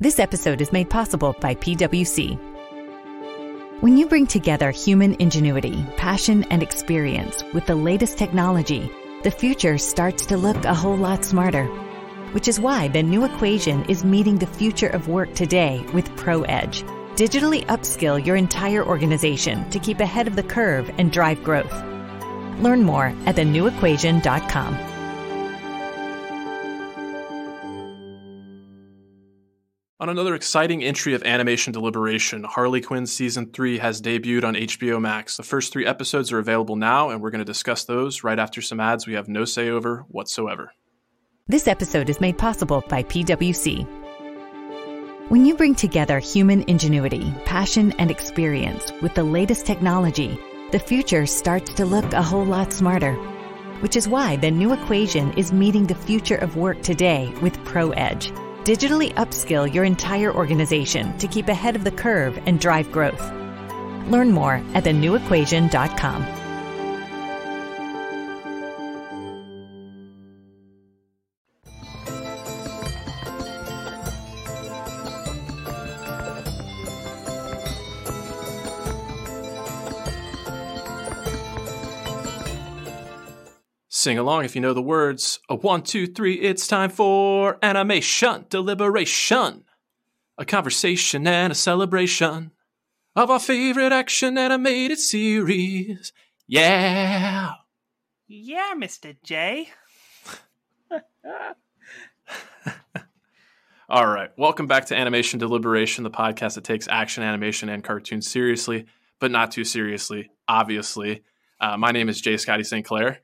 [0.00, 2.38] This episode is made possible by PWC.
[3.80, 8.92] When you bring together human ingenuity, passion, and experience with the latest technology,
[9.24, 11.64] the future starts to look a whole lot smarter.
[12.30, 16.84] Which is why the new equation is meeting the future of work today with ProEdge.
[17.16, 21.74] Digitally upskill your entire organization to keep ahead of the curve and drive growth.
[22.62, 24.97] Learn more at thenewequation.com.
[30.00, 35.00] On another exciting entry of Animation Deliberation, Harley Quinn Season 3 has debuted on HBO
[35.00, 35.36] Max.
[35.36, 38.62] The first three episodes are available now, and we're going to discuss those right after
[38.62, 40.72] some ads we have no say over whatsoever.
[41.48, 43.88] This episode is made possible by PWC.
[45.30, 50.38] When you bring together human ingenuity, passion, and experience with the latest technology,
[50.70, 53.14] the future starts to look a whole lot smarter.
[53.80, 58.47] Which is why the new equation is meeting the future of work today with ProEdge.
[58.68, 63.32] Digitally upskill your entire organization to keep ahead of the curve and drive growth.
[64.10, 66.37] Learn more at thenewequation.com.
[83.98, 85.40] Sing along if you know the words.
[85.48, 89.64] A one, two, three, it's time for animation deliberation.
[90.38, 92.52] A conversation and a celebration
[93.16, 96.12] of our favorite action animated series.
[96.46, 97.54] Yeah.
[98.28, 99.16] Yeah, Mr.
[99.24, 99.68] J.
[103.88, 104.30] All right.
[104.38, 108.86] Welcome back to Animation Deliberation, the podcast that takes action, animation, and cartoons seriously,
[109.18, 111.24] but not too seriously, obviously.
[111.60, 112.86] Uh, my name is J Scotty St.
[112.86, 113.22] Clair.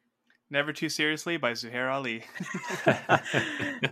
[0.55, 2.23] Never Too Seriously by Zuhair Ali.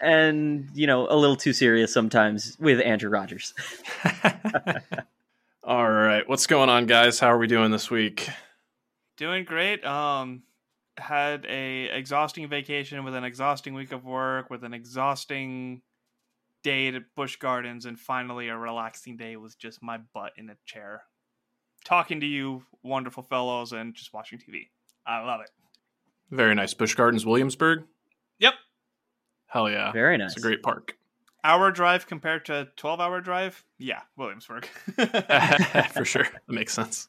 [0.00, 3.54] and you know a little too serious sometimes with Andrew Rogers.
[5.62, 7.20] All right, what's going on, guys?
[7.20, 8.28] How are we doing this week?
[9.18, 9.84] Doing great.
[9.84, 10.42] Um,
[10.98, 15.80] had a exhausting vacation with an exhausting week of work with an exhausting
[16.64, 20.56] day at Busch Gardens, and finally a relaxing day with just my butt in a
[20.66, 21.04] chair,
[21.84, 24.70] talking to you, wonderful fellows, and just watching TV.
[25.06, 25.50] I love it.
[26.30, 26.74] Very nice.
[26.74, 27.84] Busch Gardens, Williamsburg.
[28.38, 28.54] Yep.
[29.46, 29.92] Hell yeah.
[29.92, 30.32] Very nice.
[30.32, 30.96] It's a great park.
[31.42, 33.64] Hour drive compared to twelve hour drive.
[33.78, 34.66] Yeah, Williamsburg.
[35.92, 36.24] For sure.
[36.24, 37.08] That makes sense.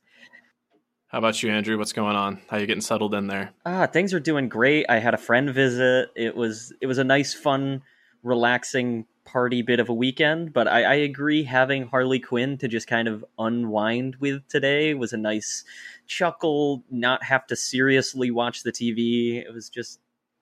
[1.08, 1.78] How about you, Andrew?
[1.78, 2.40] What's going on?
[2.50, 3.52] How you getting settled in there?
[3.66, 4.86] Ah, things are doing great.
[4.88, 6.09] I had a friend visit.
[6.16, 7.82] It was it was a nice, fun,
[8.24, 10.54] relaxing party bit of a weekend.
[10.54, 15.14] But I, I agree, having Harley Quinn to just kind of unwind with today was
[15.14, 15.64] a nice
[16.08, 16.84] chuckle.
[16.90, 19.36] Not have to seriously watch the TV.
[19.36, 20.00] It was just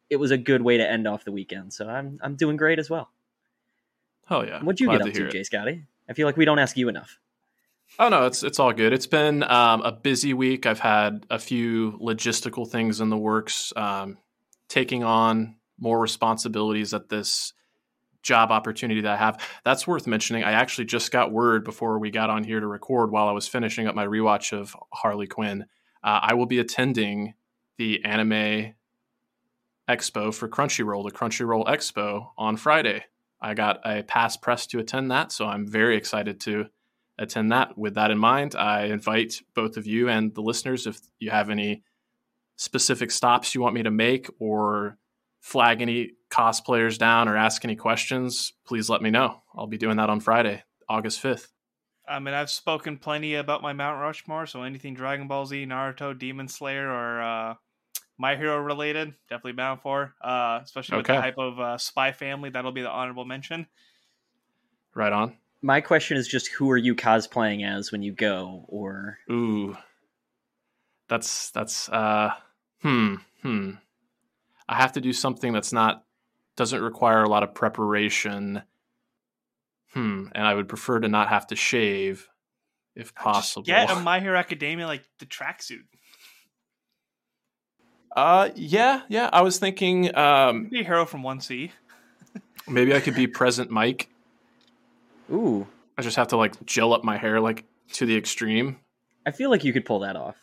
[0.10, 1.74] it was a good way to end off the weekend.
[1.74, 3.10] So I'm I'm doing great as well.
[4.30, 4.62] Oh yeah.
[4.62, 5.32] What'd you Glad get up hear to.
[5.32, 5.84] J Scotty?
[6.08, 7.20] I feel like we don't ask you enough.
[7.98, 8.94] Oh no, it's it's all good.
[8.94, 10.66] It's been um, a busy week.
[10.66, 14.18] I've had a few logistical things in the works, um,
[14.68, 17.54] taking on more responsibilities at this
[18.22, 19.42] job opportunity that I have.
[19.64, 20.44] That's worth mentioning.
[20.44, 23.48] I actually just got word before we got on here to record while I was
[23.48, 25.66] finishing up my rewatch of Harley Quinn.
[26.04, 27.34] Uh, I will be attending
[27.78, 28.74] the anime
[29.90, 33.06] expo for Crunchyroll, the Crunchyroll Expo on Friday.
[33.42, 36.68] I got a pass press to attend that, so I'm very excited to
[37.18, 37.78] attend that.
[37.78, 41.50] With that in mind, I invite both of you and the listeners if you have
[41.50, 41.84] any
[42.58, 44.98] specific stops you want me to make or
[45.40, 49.42] flag any cosplayers down or ask any questions, please let me know.
[49.56, 51.48] I'll be doing that on Friday, August 5th.
[52.08, 56.18] I mean, I've spoken plenty about my Mount Rushmore, so anything Dragon Ball Z, Naruto,
[56.18, 57.54] Demon Slayer, or uh,
[58.18, 60.16] My Hero related, definitely bound for.
[60.22, 61.16] Uh, especially with Okay.
[61.16, 63.68] the hype of uh, Spy Family, that'll be the honorable mention.
[64.96, 65.38] Right on.
[65.62, 69.78] My question is just who are you cosplaying as when you go or Ooh.
[71.10, 72.32] That's that's uh
[72.82, 73.72] hmm hmm.
[74.70, 76.06] I have to do something that's not
[76.56, 78.62] doesn't require a lot of preparation.
[79.94, 82.30] Hmm, and I would prefer to not have to shave
[82.96, 83.64] if possible.
[83.64, 85.86] Just get a My Hero Academia like the tracksuit.
[88.16, 89.32] Uh yeah, yeah.
[89.34, 91.72] I was thinking um Be a hero from one C.
[92.68, 94.08] maybe I could be Present Mic.
[95.32, 95.68] Ooh.
[95.98, 98.78] I just have to like gel up my hair like to the extreme.
[99.26, 100.36] I feel like you could pull that off.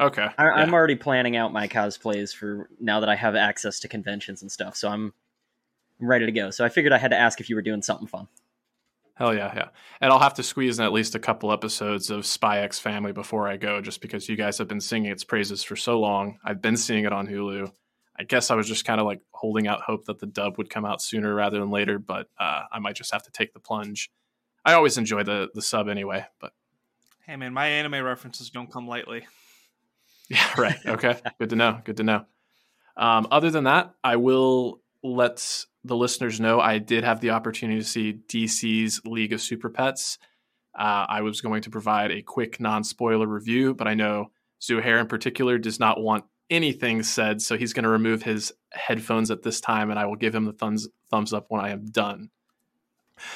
[0.00, 0.26] Okay.
[0.38, 0.50] I, yeah.
[0.52, 4.50] I'm already planning out my cosplays for now that I have access to conventions and
[4.50, 5.12] stuff, so I'm
[6.00, 6.50] I'm ready to go.
[6.50, 8.28] So I figured I had to ask if you were doing something fun.
[9.14, 9.68] Hell yeah, yeah.
[10.00, 13.10] And I'll have to squeeze in at least a couple episodes of Spy X Family
[13.12, 16.38] before I go, just because you guys have been singing its praises for so long.
[16.44, 17.72] I've been seeing it on Hulu.
[18.16, 20.70] I guess I was just kind of like holding out hope that the dub would
[20.70, 23.60] come out sooner rather than later, but uh, I might just have to take the
[23.60, 24.10] plunge.
[24.64, 26.52] I always enjoy the the sub anyway, but
[27.26, 29.26] hey man, my anime references don't come lightly.
[30.30, 30.76] Yeah, right.
[30.84, 31.80] Okay, good to know.
[31.84, 32.26] Good to know.
[32.98, 37.80] Um, other than that, I will let the listeners know I did have the opportunity
[37.80, 40.18] to see DC's League of Super Pets.
[40.78, 44.30] Uh, I was going to provide a quick non spoiler review, but I know
[44.60, 49.30] Zuhair in particular does not want anything said, so he's going to remove his headphones
[49.30, 51.86] at this time, and I will give him the thumbs thumbs up when I am
[51.86, 52.30] done.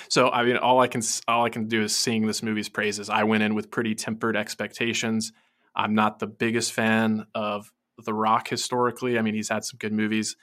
[0.09, 3.11] So I mean, all I can all I can do is sing this movie's praises.
[3.11, 5.33] I went in with pretty tempered expectations.
[5.74, 7.72] I'm not the biggest fan of
[8.04, 9.19] The Rock historically.
[9.19, 10.36] I mean, he's had some good movies.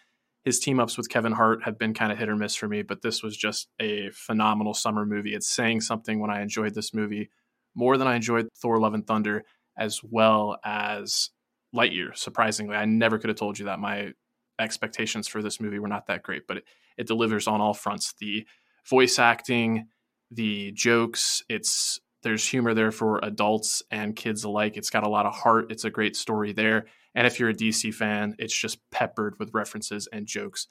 [0.44, 2.82] His team ups with Kevin Hart have been kind of hit or miss for me,
[2.82, 5.34] but this was just a phenomenal summer movie.
[5.34, 7.30] It's saying something when I enjoyed this movie
[7.76, 9.44] more than I enjoyed Thor: Love and Thunder,
[9.78, 11.30] as well as
[11.76, 12.16] Lightyear.
[12.18, 13.80] Surprisingly, I never could have told you that.
[13.80, 14.14] My
[14.60, 16.64] expectations for this movie were not that great, but it,
[16.98, 18.14] it delivers on all fronts.
[18.20, 18.46] The
[18.90, 19.88] voice acting,
[20.32, 24.78] the jokes, it's there's humor there for adults and kids alike.
[24.78, 25.72] It's got a lot of heart.
[25.72, 26.86] It's a great story there.
[27.16, 30.68] And if you're a DC fan, it's just peppered with references and jokes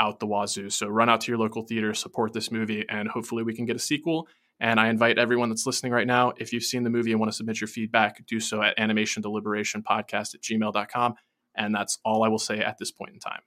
[0.00, 0.70] out the wazoo.
[0.70, 3.76] So run out to your local theater, support this movie, and hopefully we can get
[3.76, 4.28] a sequel.
[4.58, 7.30] And I invite everyone that's listening right now, if you've seen the movie and want
[7.30, 11.14] to submit your feedback, do so at animation deliberation podcast at gmail.com.
[11.56, 13.40] And that's all I will say at this point in time.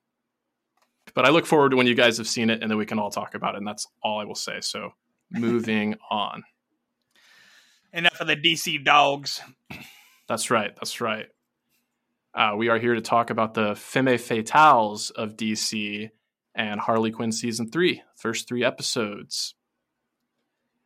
[1.15, 2.99] But I look forward to when you guys have seen it and then we can
[2.99, 3.59] all talk about it.
[3.59, 4.61] And that's all I will say.
[4.61, 4.91] So
[5.31, 6.43] moving on.
[7.93, 9.41] Enough of the DC dogs.
[10.27, 10.75] That's right.
[10.75, 11.27] That's right.
[12.33, 16.09] Uh, we are here to talk about the Femme Fatales of DC
[16.53, 19.55] and Harley Quinn season three, first three episodes.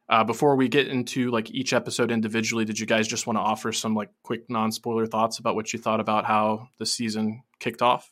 [0.08, 3.42] Uh, before we get into like each episode individually, did you guys just want to
[3.42, 7.44] offer some like quick non spoiler thoughts about what you thought about how the season
[7.60, 8.12] kicked off?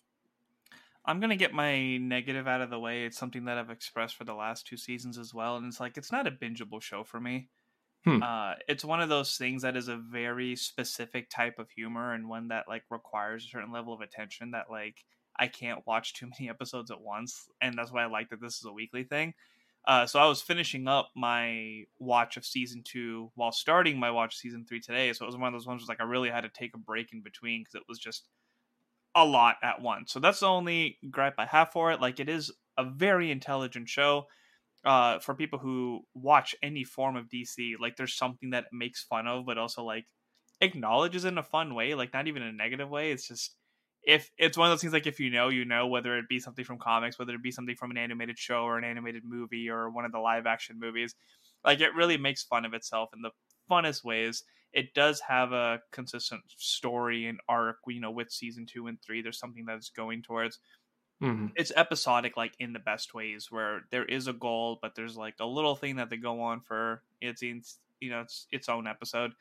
[1.05, 3.05] I'm gonna get my negative out of the way.
[3.05, 5.97] It's something that I've expressed for the last two seasons as well, and it's like
[5.97, 7.49] it's not a bingeable show for me.
[8.03, 8.23] Hmm.
[8.23, 12.27] Uh, it's one of those things that is a very specific type of humor and
[12.27, 15.03] one that like requires a certain level of attention that like
[15.37, 18.57] I can't watch too many episodes at once, and that's why I like that this
[18.57, 19.33] is a weekly thing.
[19.87, 24.37] Uh, so I was finishing up my watch of season two while starting my watch
[24.37, 25.11] season three today.
[25.13, 26.79] So it was one of those ones where like I really had to take a
[26.79, 28.27] break in between because it was just
[29.15, 30.11] a lot at once.
[30.11, 31.99] So that's the only gripe I have for it.
[31.99, 34.27] Like it is a very intelligent show.
[34.83, 39.27] Uh, for people who watch any form of DC, like there's something that makes fun
[39.27, 40.05] of, but also like
[40.61, 43.11] acknowledges in a fun way, like not even a negative way.
[43.11, 43.55] It's just
[44.03, 46.39] if it's one of those things like if you know, you know, whether it be
[46.39, 49.69] something from comics, whether it be something from an animated show or an animated movie
[49.69, 51.15] or one of the live action movies,
[51.63, 53.31] like it really makes fun of itself in the
[53.69, 54.43] funnest ways.
[54.73, 59.21] It does have a consistent story and arc, you know, with season two and three.
[59.21, 60.59] There's something that's going towards.
[61.21, 61.47] Mm-hmm.
[61.55, 65.35] It's episodic, like in the best ways, where there is a goal, but there's like
[65.39, 69.33] a little thing that they go on for its, you know, it's its own episode.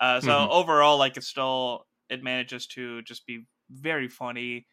[0.00, 0.52] Uh, so mm-hmm.
[0.52, 4.66] overall, like it's still it manages to just be very funny,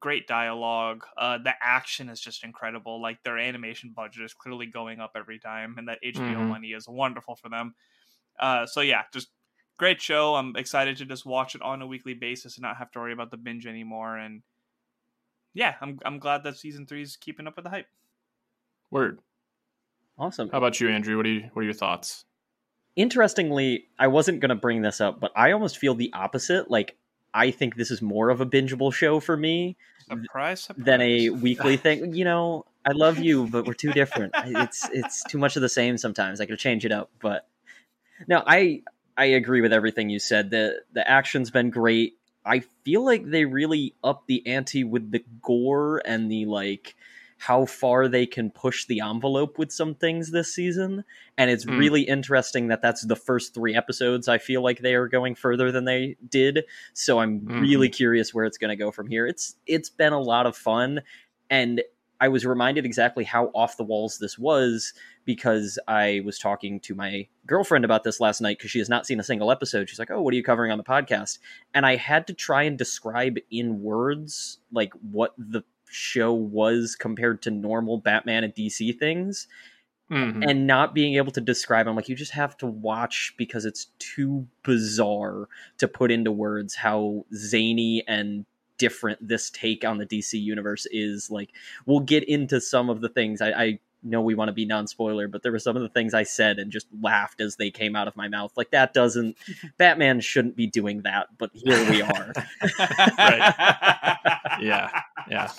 [0.00, 1.04] great dialogue.
[1.16, 3.00] Uh, the action is just incredible.
[3.00, 6.48] Like their animation budget is clearly going up every time, and that HBO mm-hmm.
[6.48, 7.74] money is wonderful for them.
[8.38, 9.28] Uh, so yeah, just
[9.78, 10.34] great show.
[10.34, 13.12] I'm excited to just watch it on a weekly basis and not have to worry
[13.12, 14.16] about the binge anymore.
[14.16, 14.42] And
[15.54, 17.86] yeah, I'm I'm glad that season three is keeping up with the hype.
[18.90, 19.20] Word.
[20.18, 20.50] Awesome.
[20.50, 21.16] How about you, Andrew?
[21.16, 22.24] What are you, what are your thoughts?
[22.96, 26.70] Interestingly, I wasn't going to bring this up, but I almost feel the opposite.
[26.70, 26.96] Like
[27.32, 29.76] I think this is more of a bingeable show for me
[30.08, 30.84] surprise, surprise.
[30.84, 32.14] than a weekly thing.
[32.14, 34.34] You know, I love you, but we're too different.
[34.44, 36.40] It's it's too much of the same sometimes.
[36.40, 37.46] I could change it up, but
[38.26, 38.82] no, I
[39.16, 40.50] I agree with everything you said.
[40.50, 42.14] The the action's been great.
[42.44, 46.96] I feel like they really up the ante with the gore and the like
[47.38, 51.04] how far they can push the envelope with some things this season
[51.38, 51.78] and it's mm.
[51.78, 55.72] really interesting that that's the first 3 episodes I feel like they are going further
[55.72, 57.60] than they did so I'm mm.
[57.60, 60.56] really curious where it's going to go from here it's it's been a lot of
[60.56, 61.00] fun
[61.48, 61.82] and
[62.20, 64.92] I was reminded exactly how off the walls this was
[65.24, 69.06] because I was talking to my girlfriend about this last night because she has not
[69.06, 69.88] seen a single episode.
[69.88, 71.38] She's like, "Oh, what are you covering on the podcast?"
[71.74, 77.42] And I had to try and describe in words like what the show was compared
[77.42, 79.48] to normal Batman and DC things.
[80.10, 80.42] Mm-hmm.
[80.42, 83.86] And not being able to describe, I'm like, you just have to watch because it's
[84.00, 85.46] too bizarre
[85.78, 88.44] to put into words how zany and
[88.80, 91.30] different this take on the DC universe is.
[91.30, 91.50] Like,
[91.86, 94.86] we'll get into some of the things I, I know we want to be non
[94.86, 97.70] spoiler, but there were some of the things I said and just laughed as they
[97.70, 98.52] came out of my mouth.
[98.56, 99.36] Like that doesn't
[99.78, 102.32] Batman shouldn't be doing that, but here we are.
[103.18, 104.16] right.
[104.60, 104.90] Yeah.
[105.30, 105.50] yeah,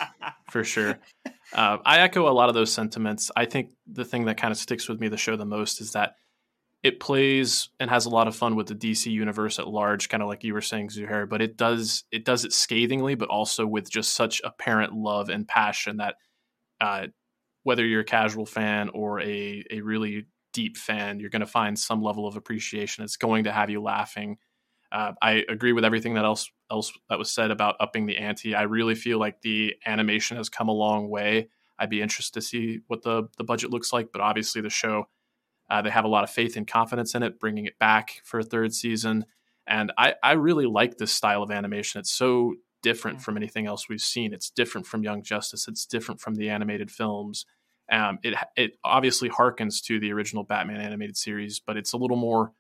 [0.52, 1.00] for sure.
[1.54, 3.32] Uh, I echo a lot of those sentiments.
[3.36, 5.94] I think the thing that kind of sticks with me the show the most is
[5.94, 6.18] that
[6.84, 10.24] it plays and has a lot of fun with the DC universe at large, kind
[10.24, 11.30] of like you were saying, Zuhair.
[11.30, 15.48] But it does it does it scathingly, but also with just such apparent love and
[15.48, 16.16] passion that
[16.80, 17.08] uh,
[17.64, 21.78] whether you're a casual fan or a a really deep fan, you're going to find
[21.78, 23.04] some level of appreciation.
[23.04, 24.38] It's going to have you laughing.
[24.92, 28.56] Uh, I agree with everything that else else that was said about upping the ante.
[28.56, 31.50] I really feel like the animation has come a long way.
[31.78, 35.06] I'd be interested to see what the the budget looks like, but obviously the show
[35.72, 38.40] uh, they have a lot of faith and confidence in it, bringing it back for
[38.40, 39.26] a third season.
[39.66, 42.00] And I, I really like this style of animation.
[42.00, 44.34] It's so different from anything else we've seen.
[44.34, 45.70] It's different from Young Justice.
[45.70, 47.46] It's different from the animated films.
[47.90, 52.18] Um, it it obviously harkens to the original Batman animated series, but it's a little
[52.18, 52.52] more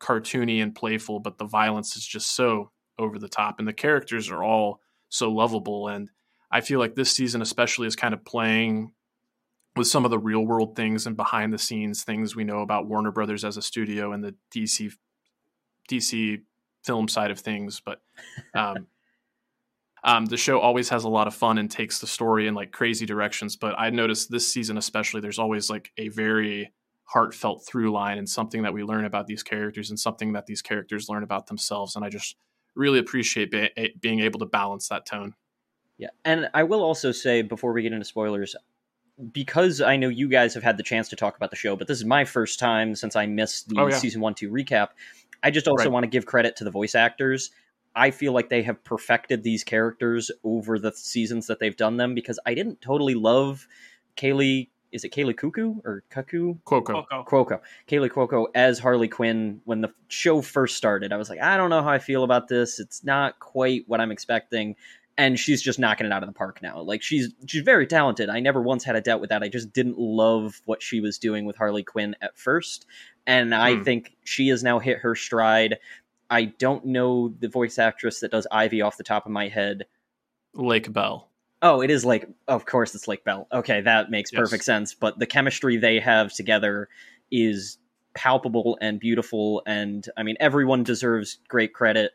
[0.00, 1.18] cartoony and playful.
[1.18, 5.32] But the violence is just so over the top, and the characters are all so
[5.32, 5.88] lovable.
[5.88, 6.10] And
[6.48, 8.92] I feel like this season, especially, is kind of playing
[9.76, 12.86] with some of the real world things and behind the scenes things we know about
[12.86, 14.92] Warner Brothers as a studio and the DC
[15.90, 16.40] DC
[16.84, 17.80] film side of things.
[17.84, 18.00] But
[18.54, 18.86] um,
[20.04, 22.72] um, the show always has a lot of fun and takes the story in like
[22.72, 23.56] crazy directions.
[23.56, 26.72] But I noticed this season especially, there's always like a very
[27.04, 30.62] heartfelt through line and something that we learn about these characters and something that these
[30.62, 31.94] characters learn about themselves.
[31.94, 32.36] And I just
[32.74, 35.34] really appreciate be- being able to balance that tone.
[35.98, 38.56] Yeah, and I will also say before we get into spoilers,
[39.30, 41.86] because I know you guys have had the chance to talk about the show, but
[41.86, 43.96] this is my first time since I missed the oh, yeah.
[43.96, 44.88] season one two recap.
[45.42, 45.92] I just also right.
[45.92, 47.50] want to give credit to the voice actors.
[47.94, 52.14] I feel like they have perfected these characters over the seasons that they've done them
[52.14, 53.66] because I didn't totally love
[54.16, 54.68] Kaley.
[54.92, 56.54] Is it Kaley Cuckoo or Cuckoo?
[56.66, 57.04] Cuoco.
[57.26, 57.60] Cuoco.
[57.88, 61.12] Kaley Cuoco as Harley Quinn when the show first started.
[61.12, 62.78] I was like, I don't know how I feel about this.
[62.78, 64.76] It's not quite what I'm expecting
[65.18, 66.80] and she's just knocking it out of the park now.
[66.80, 68.28] Like she's she's very talented.
[68.28, 69.42] I never once had a doubt with that.
[69.42, 72.86] I just didn't love what she was doing with Harley Quinn at first,
[73.26, 73.82] and I hmm.
[73.82, 75.78] think she has now hit her stride.
[76.30, 79.84] I don't know the voice actress that does Ivy off the top of my head.
[80.54, 81.28] Lake Bell.
[81.60, 83.46] Oh, it is like, of course, it's Lake Bell.
[83.52, 84.40] Okay, that makes yes.
[84.40, 84.94] perfect sense.
[84.94, 86.88] But the chemistry they have together
[87.30, 87.78] is
[88.14, 92.12] palpable and beautiful, and I mean, everyone deserves great credit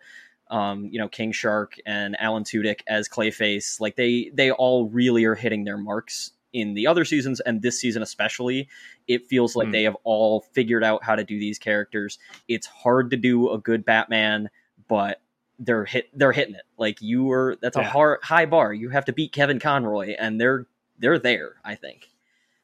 [0.50, 5.26] um, you know, King Shark and Alan Tudyk as Clayface, like they they all really
[5.26, 8.68] are hitting their marks in the other seasons and this season especially.
[9.08, 9.72] It feels like mm.
[9.74, 12.18] they have all figured out how to do these characters.
[12.48, 14.50] It's hard to do a good Batman,
[14.88, 15.22] but
[15.60, 16.66] they're hit they're hitting it.
[16.78, 17.84] Like you were that's yeah.
[17.84, 18.74] a hard high bar.
[18.74, 20.68] You have to beat Kevin Conroy and they're
[21.00, 22.10] they're there, I think.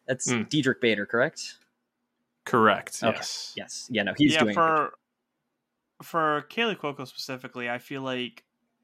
[0.08, 0.48] That's mm.
[0.50, 1.58] Diedrich Bader, correct?
[2.46, 3.02] Correct.
[3.02, 3.16] Okay.
[3.16, 3.54] Yes.
[3.56, 3.88] Yes.
[3.90, 4.94] Yeah, no, he's yeah, doing for
[6.04, 8.44] for Kaley Cuoco specifically, I feel like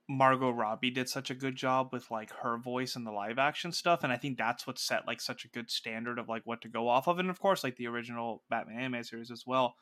[0.10, 3.72] Margot Robbie did such a good job with like her voice and the live action
[3.72, 6.62] stuff, and I think that's what set like such a good standard of like what
[6.62, 9.76] to go off of, and of course like the original Batman anime series as well.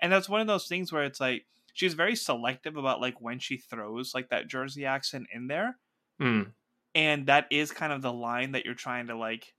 [0.00, 3.38] And that's one of those things where it's like she's very selective about like when
[3.38, 5.78] she throws like that Jersey accent in there,
[6.20, 6.52] mm.
[6.94, 9.54] and that is kind of the line that you're trying to like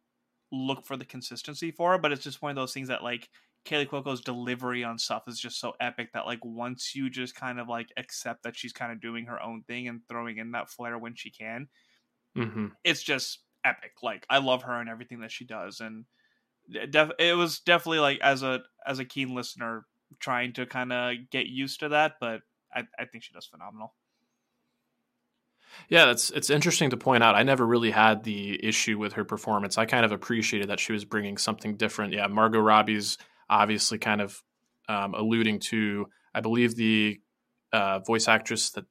[0.52, 1.98] look for the consistency for.
[1.98, 3.28] But it's just one of those things that like
[3.66, 7.60] Kaley Cuoco's delivery on stuff is just so epic that like once you just kind
[7.60, 10.70] of like accept that she's kind of doing her own thing and throwing in that
[10.70, 11.68] flair when she can,
[12.36, 12.68] mm-hmm.
[12.84, 13.94] it's just epic.
[14.02, 16.06] Like I love her and everything that she does, and
[16.90, 19.86] def- it was definitely like as a as a keen listener
[20.20, 22.42] trying to kind of get used to that, but
[22.74, 23.94] I, I think she does phenomenal.
[25.88, 27.36] Yeah, it's it's interesting to point out.
[27.36, 29.78] I never really had the issue with her performance.
[29.78, 32.14] I kind of appreciated that she was bringing something different.
[32.14, 33.18] Yeah, Margot Robbie's
[33.52, 34.42] obviously kind of
[34.90, 37.20] um, alluding to, I believe the
[37.72, 38.86] uh, voice actress that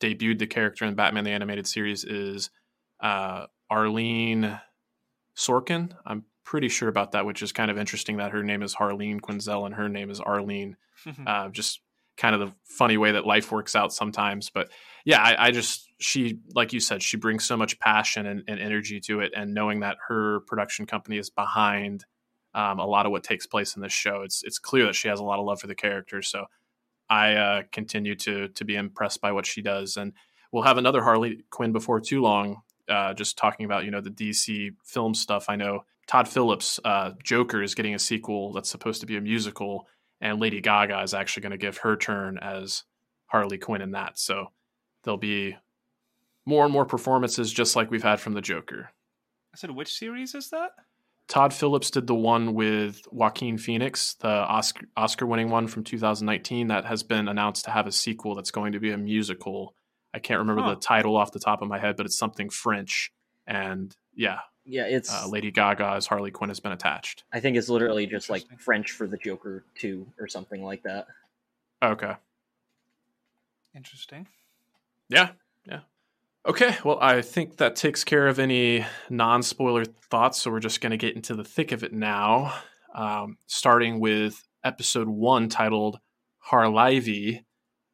[0.00, 2.50] debuted the character in Batman the Animated Series is
[3.00, 4.60] uh, Arlene
[5.36, 5.92] Sorkin.
[6.06, 9.20] I'm pretty sure about that, which is kind of interesting that her name is Harleen
[9.20, 10.76] Quinzel and her name is Arlene.
[11.26, 11.80] uh, just
[12.16, 14.50] kind of the funny way that life works out sometimes.
[14.50, 14.70] But
[15.04, 18.60] yeah, I, I just she like you said, she brings so much passion and, and,
[18.60, 22.04] energy to it, and knowing that her production company is behind
[22.54, 24.22] um, a lot of what takes place in this show.
[24.22, 26.22] It's it's clear that she has a lot of love for the character.
[26.22, 26.46] So
[27.08, 30.12] I uh, continue to to be impressed by what she does, and
[30.52, 32.62] we'll have another Harley Quinn before too long.
[32.88, 35.46] Uh, just talking about you know the DC film stuff.
[35.48, 39.20] I know Todd Phillips' uh, Joker is getting a sequel that's supposed to be a
[39.20, 39.86] musical,
[40.20, 42.84] and Lady Gaga is actually going to give her turn as
[43.26, 44.18] Harley Quinn in that.
[44.18, 44.48] So
[45.02, 45.56] there'll be
[46.46, 48.90] more and more performances, just like we've had from the Joker.
[49.52, 50.72] I said, which series is that?
[51.26, 56.68] Todd Phillips did the one with Joaquin Phoenix, the Oscar Oscar winning one from 2019
[56.68, 59.74] that has been announced to have a sequel that's going to be a musical.
[60.12, 60.74] I can't remember huh.
[60.74, 63.10] the title off the top of my head, but it's something French.
[63.46, 65.12] and yeah, Yeah, it's.
[65.12, 67.24] uh, Lady Gaga as Harley Quinn has been attached.
[67.32, 71.06] I think it's literally just like French for the Joker too, or something like that.
[71.82, 72.12] Okay.
[73.74, 74.28] Interesting.
[75.08, 75.30] Yeah,
[75.66, 75.80] yeah.
[76.46, 80.42] Okay, well, I think that takes care of any non spoiler thoughts.
[80.42, 82.52] So we're just going to get into the thick of it now,
[82.94, 86.00] um, starting with episode one titled
[86.50, 87.44] Harlivy.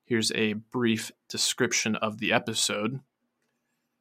[0.05, 2.99] Here's a brief description of the episode.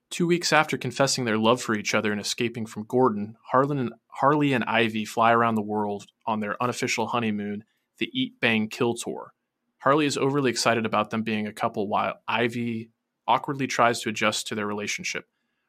[0.09, 3.93] Two weeks after confessing their love for each other and escaping from Gordon, Harlan and,
[4.07, 7.65] Harley and Ivy fly around the world on their unofficial honeymoon,
[7.99, 9.31] the Eat Bang Kill Tour.
[9.77, 12.89] Harley is overly excited about them being a couple while Ivy
[13.29, 15.25] awkwardly tries to adjust to their relationship.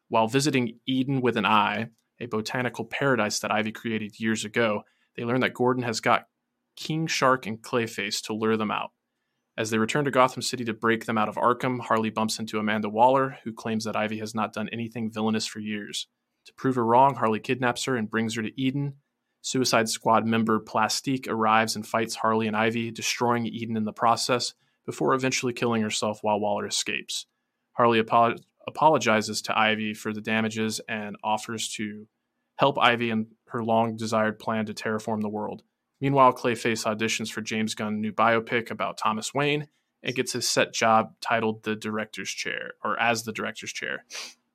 [0.09, 4.83] While visiting Eden with an Eye, a botanical paradise that Ivy created years ago,
[5.17, 6.27] they learn that Gordon has got
[6.77, 8.91] King Shark and Clayface to lure them out.
[9.57, 12.59] As they return to Gotham City to break them out of Arkham, Harley bumps into
[12.59, 16.07] Amanda Waller, who claims that Ivy has not done anything villainous for years.
[16.47, 18.95] To prove her wrong, Harley kidnaps her and brings her to Eden.
[19.43, 24.55] Suicide Squad member Plastique arrives and fights Harley and Ivy, destroying Eden in the process,
[24.87, 27.27] before eventually killing herself while Waller escapes.
[27.81, 32.07] Harley apo- apologizes to Ivy for the damages and offers to
[32.57, 35.63] help Ivy in her long desired plan to terraform the world.
[35.99, 39.67] Meanwhile, Clayface auditions for James Gunn's new biopic about Thomas Wayne
[40.03, 44.05] and gets a set job titled the director's chair, or as the director's chair.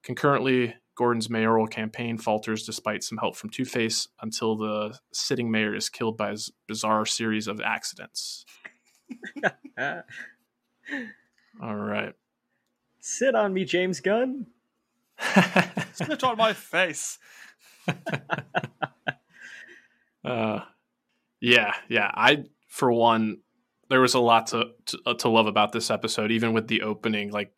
[0.03, 5.73] Concurrently, Gordon's mayoral campaign falters despite some help from Two Face until the sitting mayor
[5.73, 8.45] is killed by his bizarre series of accidents.
[11.59, 12.13] All right.
[13.07, 14.47] Sit on me, James Gunn.
[15.93, 17.19] Spit on my face.
[20.23, 20.61] Uh,
[21.39, 22.09] yeah, yeah.
[22.11, 23.41] I, for one,
[23.89, 26.81] there was a lot to, to uh, to love about this episode, even with the
[26.81, 27.29] opening.
[27.29, 27.53] Like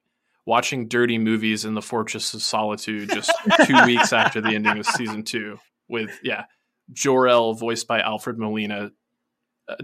[0.46, 3.32] watching dirty movies in the Fortress of Solitude just
[3.66, 6.44] two weeks after the ending of season two, with yeah,
[6.92, 8.92] Jor-El voiced by Alfred Molina,
[9.70, 9.76] uh,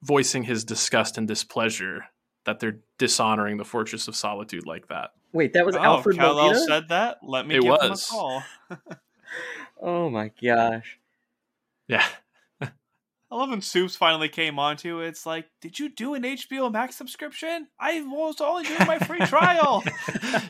[0.00, 2.04] voicing his disgust and displeasure
[2.44, 5.10] that they're dishonoring the Fortress of Solitude like that.
[5.32, 6.58] Wait, that was oh, Alfred Kal-El Molina.
[6.60, 7.18] said that.
[7.22, 8.08] Let me It give was.
[8.10, 8.42] him a call.
[9.82, 10.98] oh my gosh.
[11.88, 12.04] Yeah,
[12.62, 15.00] I love when Soups finally came onto.
[15.00, 17.66] It's like, did you do an HBO Max subscription?
[17.80, 19.82] I was only doing my free trial.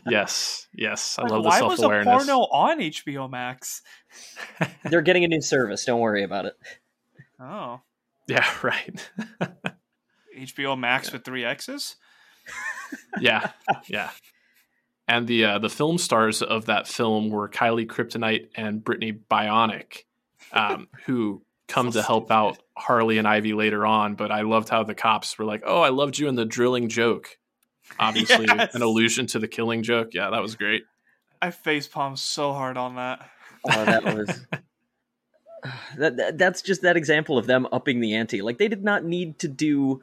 [0.06, 1.18] yes, yes.
[1.18, 2.06] I Like, love the self awareness.
[2.06, 3.82] why self was a porno on HBO Max?
[4.84, 5.84] They're getting a new service.
[5.86, 6.54] Don't worry about it.
[7.40, 7.80] Oh,
[8.28, 9.10] Yeah, right.
[10.34, 11.96] HBO Max with three X's.
[13.20, 13.50] yeah,
[13.86, 14.10] yeah.
[15.08, 20.04] And the uh, the film stars of that film were Kylie Kryptonite and Brittany Bionic,
[20.52, 22.34] um, who come So to help stupid.
[22.34, 24.14] out Harley and Ivy later on.
[24.14, 26.88] But I loved how the cops were like, "Oh, I loved you in the drilling
[26.88, 27.38] joke."
[27.98, 28.74] Obviously, Yes.
[28.74, 30.14] an allusion to the killing joke.
[30.14, 30.84] Yeah, that was great.
[31.42, 33.28] I facepalmed so hard on that.
[33.70, 34.40] Oh, that was.
[35.98, 38.40] that, that that's just that example of them upping the ante.
[38.42, 40.00] Like they did not need to do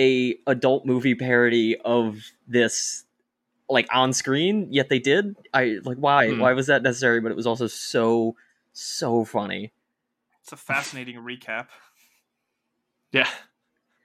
[0.00, 2.16] a adult movie parody of
[2.48, 3.04] this
[3.68, 5.36] like on screen, yet they did.
[5.54, 6.30] I like why?
[6.30, 6.40] Hmm.
[6.40, 7.20] Why was that necessary?
[7.20, 8.34] But it was also so
[8.72, 9.72] so funny.
[10.42, 11.66] It's a fascinating recap.
[13.12, 13.28] Yeah,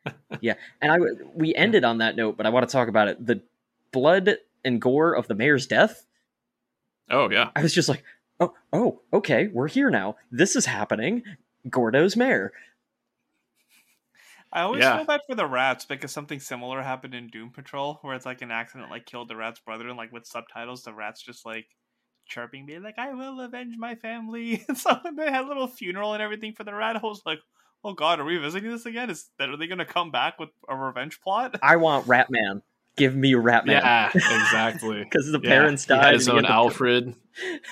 [0.41, 0.55] Yeah.
[0.81, 0.97] And i
[1.33, 3.25] we ended on that note, but I want to talk about it.
[3.25, 3.41] The
[3.91, 6.05] blood and gore of the mayor's death.
[7.09, 8.03] oh yeah, I was just like,
[8.39, 10.17] oh, oh, okay, we're here now.
[10.31, 11.23] This is happening.
[11.69, 12.51] Gordo's mayor.
[14.55, 14.89] I always Yeah.
[14.89, 18.41] feel bad for the rats because something similar happened in Doom Patrol, where it's like
[18.41, 21.67] an accident like killed the rat's brother, and like with subtitles, the rats just like
[22.25, 26.13] chirping, being like, "I will avenge my family." And so they had a little funeral
[26.13, 26.95] and everything for the rat.
[26.95, 27.39] I was like,
[27.83, 29.09] "Oh God, are we visiting this again?
[29.11, 32.61] Is that are they going to come back with a revenge plot?" I want Ratman.
[32.95, 33.67] Give me Ratman.
[33.67, 35.03] yeah, exactly.
[35.03, 36.13] Because the Yeah, parents he had died.
[36.13, 37.15] his and own had to- Alfred.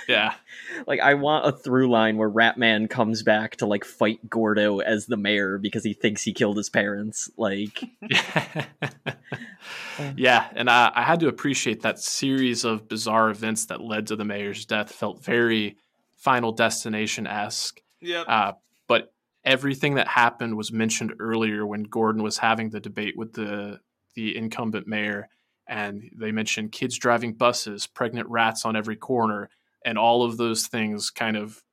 [0.09, 0.33] Yeah,
[0.87, 5.05] Like I want a through line where Ratman comes back to like fight Gordo as
[5.05, 7.29] the mayor because he thinks he killed his parents.
[7.37, 8.65] Like Yeah,
[10.17, 14.15] yeah, and I, I had to appreciate that series of bizarre events that led to
[14.15, 15.77] the mayor's death felt very
[16.17, 17.81] Final Destination esque.
[18.01, 18.25] Yep.
[18.27, 18.51] Uh,
[18.87, 19.13] but
[19.45, 23.79] everything that happened was mentioned earlier when Gordon was having the debate with the
[24.15, 25.29] the incumbent mayor,
[25.67, 29.49] and they mentioned kids driving buses, pregnant rats on every corner,
[29.85, 31.63] and all of those things kind of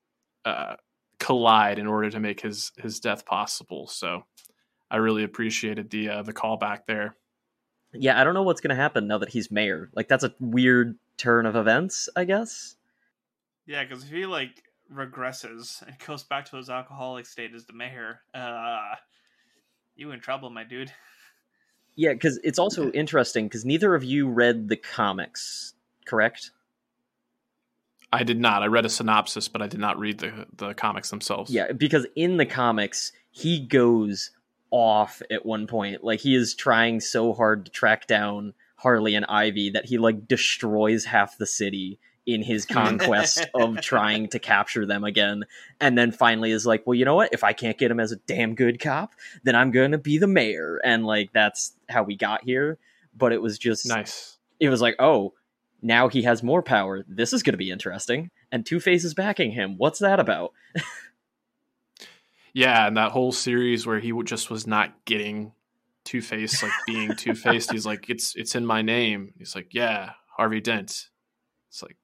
[0.44, 0.76] uh,
[1.18, 3.86] collide in order to make his his death possible.
[3.86, 4.24] So
[4.90, 7.16] I really appreciated the uh, the callback there.
[7.92, 9.90] yeah, I don't know what's gonna happen now that he's mayor.
[9.94, 12.76] Like that's a weird turn of events, I guess.
[13.66, 17.72] Yeah, because if he like regresses and goes back to his alcoholic state as the
[17.72, 18.94] mayor, uh,
[19.94, 20.92] you in trouble, my dude.
[22.00, 25.74] Yeah, because it's also interesting because neither of you read the comics,
[26.06, 26.50] correct?
[28.10, 28.62] I did not.
[28.62, 31.50] I read a synopsis, but I did not read the the comics themselves.
[31.50, 34.30] Yeah, because in the comics, he goes
[34.70, 36.02] off at one point.
[36.02, 40.26] Like he is trying so hard to track down Harley and Ivy that he like
[40.26, 41.98] destroys half the city
[42.34, 45.44] in his conquest of trying to capture them again.
[45.80, 47.32] And then finally is like, well, you know what?
[47.32, 50.18] If I can't get him as a damn good cop, then I'm going to be
[50.18, 50.80] the mayor.
[50.84, 52.78] And like, that's how we got here.
[53.16, 54.38] But it was just nice.
[54.58, 55.34] It was like, oh,
[55.82, 57.04] now he has more power.
[57.08, 58.30] This is going to be interesting.
[58.52, 59.76] And Two Face is backing him.
[59.78, 60.52] What's that about?
[62.52, 62.86] yeah.
[62.86, 65.52] And that whole series where he just was not getting
[66.04, 67.72] Two Face, like being Two Faced.
[67.72, 69.32] He's like, it's, it's in my name.
[69.38, 71.08] He's like, yeah, Harvey Dent.
[71.68, 71.96] It's like,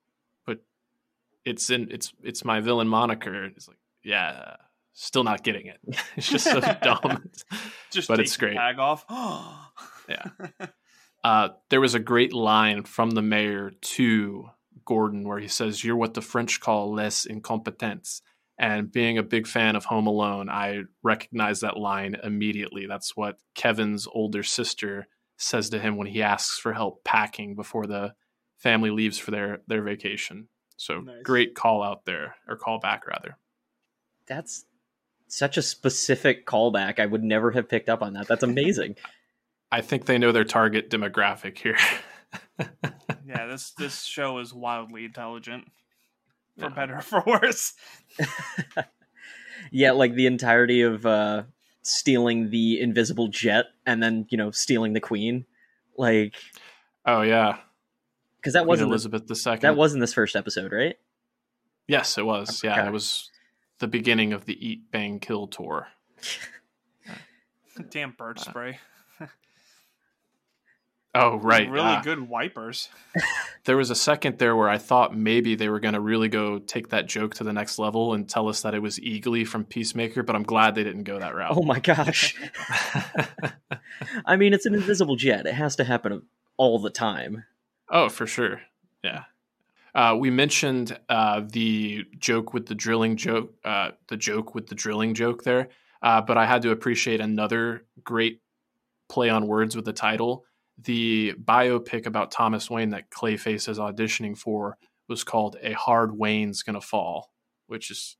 [1.46, 3.44] it's in it's it's my villain moniker.
[3.44, 4.56] It's like, yeah,
[4.92, 5.78] still not getting it.
[6.16, 7.30] It's just so dumb.
[7.92, 8.56] just but it's great.
[8.56, 9.06] Tag off.
[10.08, 10.24] yeah.
[11.24, 14.50] Uh, there was a great line from the mayor to
[14.84, 18.22] Gordon where he says, "You're what the French call les incompetents."
[18.58, 22.86] And being a big fan of Home Alone, I recognize that line immediately.
[22.86, 27.86] That's what Kevin's older sister says to him when he asks for help packing before
[27.86, 28.14] the
[28.56, 30.48] family leaves for their their vacation.
[30.76, 31.22] So nice.
[31.22, 33.36] great call out there or call back rather.
[34.26, 34.64] That's
[35.28, 36.98] such a specific callback.
[36.98, 38.28] I would never have picked up on that.
[38.28, 38.96] That's amazing.
[39.72, 41.76] I think they know their target demographic here.
[43.26, 45.64] yeah, this this show is wildly intelligent.
[46.56, 46.68] For yeah.
[46.70, 47.74] better or for worse.
[49.70, 51.42] yeah, like the entirety of uh
[51.82, 55.46] stealing the invisible jet and then, you know, stealing the queen.
[55.96, 56.34] Like
[57.04, 57.58] Oh yeah
[58.46, 59.62] because that wasn't Elizabeth the second.
[59.62, 60.94] That was in this first episode, right?
[61.88, 62.62] Yes, it was.
[62.62, 63.28] Yeah, it was
[63.80, 65.88] the beginning of the Eat Bang Kill tour.
[67.90, 68.78] Damn bird uh, spray.
[71.16, 72.88] oh right, really uh, good wipers.
[73.64, 76.60] there was a second there where I thought maybe they were going to really go
[76.60, 79.64] take that joke to the next level and tell us that it was Eagly from
[79.64, 81.54] Peacemaker, but I'm glad they didn't go that route.
[81.56, 82.36] Oh my gosh!
[84.24, 86.22] I mean, it's an invisible jet; it has to happen
[86.56, 87.42] all the time.
[87.90, 88.60] Oh, for sure.
[89.02, 89.24] Yeah.
[89.94, 94.74] Uh, we mentioned uh, the joke with the drilling joke, uh, the joke with the
[94.74, 95.68] drilling joke there,
[96.02, 98.42] uh, but I had to appreciate another great
[99.08, 100.44] play on words with the title.
[100.78, 104.76] The biopic about Thomas Wayne that Clayface is auditioning for
[105.08, 107.32] was called "A Hard Wayne's Gonna Fall,"
[107.66, 108.16] which is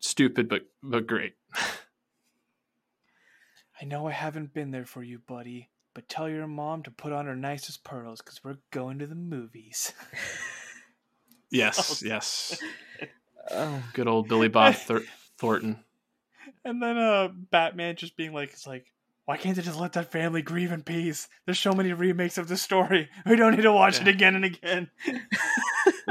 [0.00, 1.34] stupid but but great.
[3.80, 7.10] I know I haven't been there for you, buddy, but tell your mom to put
[7.10, 9.94] on her nicest pearls because we're going to the movies.
[11.50, 12.60] yes, yes.
[13.50, 13.82] Oh.
[13.94, 15.04] Good old Billy Bob Thor-
[15.38, 15.82] Thornton.
[16.66, 18.92] And then uh, Batman just being like, "It's like,
[19.24, 21.28] why can't they just let that family grieve in peace?
[21.46, 23.08] There's so many remakes of the story.
[23.24, 24.02] We don't need to watch yeah.
[24.02, 24.90] it again and again."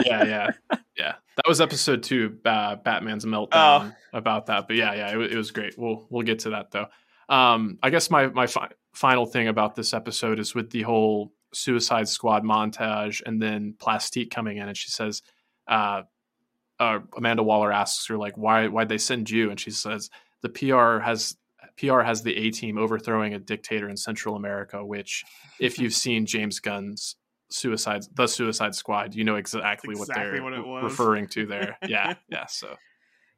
[0.03, 0.49] yeah, yeah,
[0.97, 1.13] yeah.
[1.35, 3.91] That was episode two, uh, Batman's meltdown oh.
[4.17, 4.65] about that.
[4.65, 5.77] But yeah, yeah, it, it was great.
[5.77, 6.87] We'll we'll get to that though.
[7.29, 11.33] Um, I guess my my fi- final thing about this episode is with the whole
[11.53, 15.21] Suicide Squad montage, and then Plastique coming in, and she says,
[15.67, 16.03] uh,
[16.79, 20.09] uh, Amanda Waller asks her like, "Why why'd they send you?" And she says,
[20.41, 21.37] "The PR has."
[21.77, 25.25] PR has the A team overthrowing a dictator in Central America, which,
[25.59, 27.17] if you've seen James Gunn's
[27.49, 31.77] Suicide, the Suicide Squad, you know exactly, exactly what they're what referring to there.
[31.87, 32.45] yeah, yeah.
[32.45, 32.77] So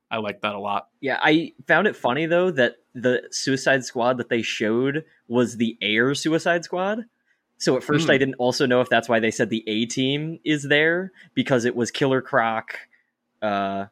[0.09, 0.87] I like that a lot.
[1.01, 5.77] Yeah, I found it funny though that the Suicide Squad that they showed was the
[5.81, 7.05] Ayer Suicide Squad.
[7.57, 8.11] So at first, mm.
[8.11, 11.65] I didn't also know if that's why they said the A team is there because
[11.65, 12.77] it was Killer Croc,
[13.41, 13.85] uh,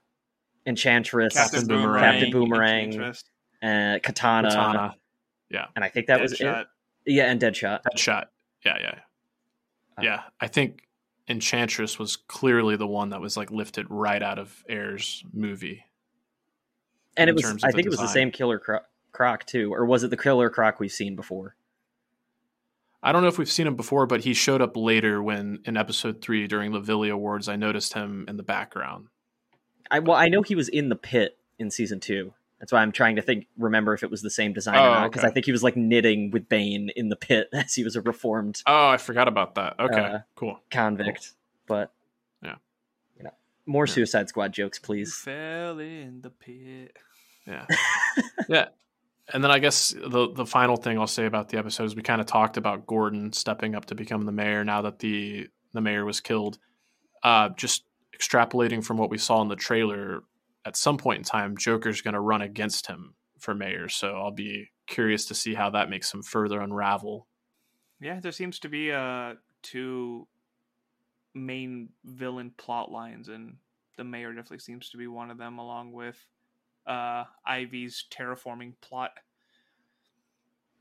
[0.65, 4.95] Enchantress, Captain Boomerang, Captain Boomerang, uh, Katana, Katana,
[5.49, 6.67] yeah, and I think that Dead was it.
[7.07, 7.81] Yeah, and Deadshot.
[7.91, 8.25] Deadshot.
[8.63, 8.99] Yeah, yeah,
[9.97, 10.21] uh, yeah.
[10.39, 10.87] I think
[11.27, 15.83] Enchantress was clearly the one that was like lifted right out of Ayer's movie
[17.17, 20.03] and it was I think it was the same Killer Croc, Croc too, or was
[20.03, 21.55] it the Killer Croc we've seen before?
[23.01, 25.77] I don't know if we've seen him before, but he showed up later when in
[25.77, 27.47] episode three during the Villy Awards.
[27.47, 29.07] I noticed him in the background.
[29.91, 32.33] I well, I know he was in the pit in season two.
[32.59, 34.95] That's why I'm trying to think, remember if it was the same designer oh, or
[34.95, 35.29] not, because okay.
[35.29, 38.01] I think he was like knitting with Bane in the pit as he was a
[38.01, 38.63] reformed.
[38.65, 39.75] Oh, I forgot about that.
[39.79, 40.59] Okay, uh, cool.
[40.71, 41.33] Convict,
[41.67, 41.77] cool.
[41.77, 41.94] but yeah, you know,
[43.65, 43.93] more yeah.
[43.93, 45.15] Suicide Squad jokes, please.
[45.15, 46.95] fell in the pit.
[47.47, 47.65] Yeah.
[48.49, 48.67] yeah.
[49.33, 52.03] And then I guess the the final thing I'll say about the episode is we
[52.03, 55.81] kind of talked about Gordon stepping up to become the mayor now that the the
[55.81, 56.59] mayor was killed.
[57.23, 60.21] Uh, just extrapolating from what we saw in the trailer,
[60.63, 63.89] at some point in time, Joker's going to run against him for mayor.
[63.89, 67.27] So I'll be curious to see how that makes him further unravel.
[67.99, 70.27] Yeah, there seems to be uh, two
[71.35, 73.57] main villain plot lines, and
[73.97, 76.17] the mayor definitely seems to be one of them, along with
[76.87, 79.11] uh, Ivy's terraforming plot.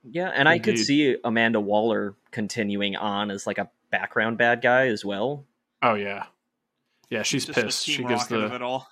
[0.05, 4.89] Yeah, and I could see Amanda Waller continuing on as like a background bad guy
[4.89, 5.45] as well.
[5.83, 6.27] Oh yeah,
[7.09, 7.23] yeah.
[7.23, 7.85] She's Just pissed.
[7.87, 8.89] She Team gives the it all.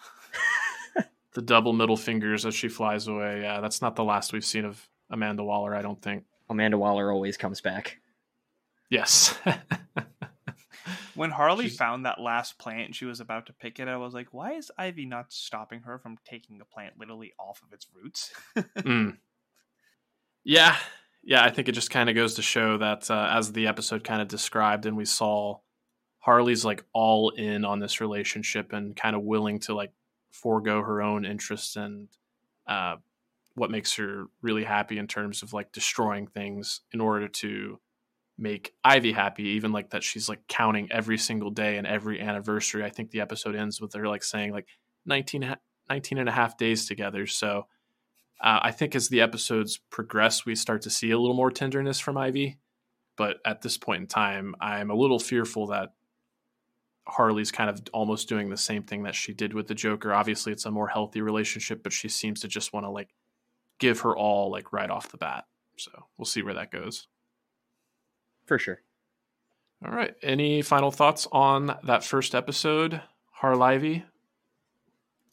[1.35, 3.42] the double middle fingers as she flies away.
[3.42, 5.75] Yeah, that's not the last we've seen of Amanda Waller.
[5.75, 6.25] I don't think.
[6.48, 7.98] Amanda Waller always comes back.
[8.88, 9.38] Yes.
[11.14, 13.96] When Harley She's- found that last plant and she was about to pick it, I
[13.96, 17.72] was like, why is Ivy not stopping her from taking the plant literally off of
[17.72, 18.33] its roots?
[18.57, 19.18] Mm.
[20.44, 20.77] Yeah,
[21.22, 21.44] yeah.
[21.44, 24.20] I think it just kind of goes to show that uh, as the episode kind
[24.22, 25.59] of described, and we saw
[26.18, 29.92] Harley's like all in on this relationship and kind of willing to like
[30.33, 32.09] forego her own interests and
[32.66, 32.96] uh,
[33.55, 37.79] what makes her really happy in terms of like destroying things in order to
[38.42, 42.85] make Ivy happy, even like that she's like counting every single day and every anniversary.
[42.85, 44.66] I think the episode ends with her like saying like
[45.07, 45.57] 19,
[45.88, 47.26] 19 and a half days together.
[47.26, 47.66] So
[48.40, 52.00] uh, I think as the episodes progress, we start to see a little more tenderness
[52.00, 52.59] from Ivy.
[53.16, 55.90] But at this point in time, I'm a little fearful that
[57.07, 60.12] Harley's kind of almost doing the same thing that she did with the Joker.
[60.12, 63.11] Obviously, it's a more healthy relationship, but she seems to just want to like
[63.78, 65.44] give her all like right off the bat.
[65.76, 67.07] So we'll see where that goes.
[68.46, 68.81] For sure.
[69.85, 70.14] All right.
[70.22, 73.02] Any final thoughts on that first episode,
[73.40, 74.05] Harlivy?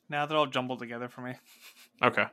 [0.10, 1.34] now they're all jumbled together for me.
[2.02, 2.24] Okay.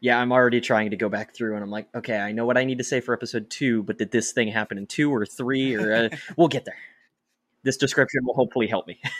[0.00, 2.58] Yeah, I'm already trying to go back through and I'm like, okay, I know what
[2.58, 5.24] I need to say for episode two, but did this thing happen in two or
[5.24, 5.76] three?
[5.76, 6.74] Or uh, we'll get there.
[7.62, 9.00] This description will hopefully help me.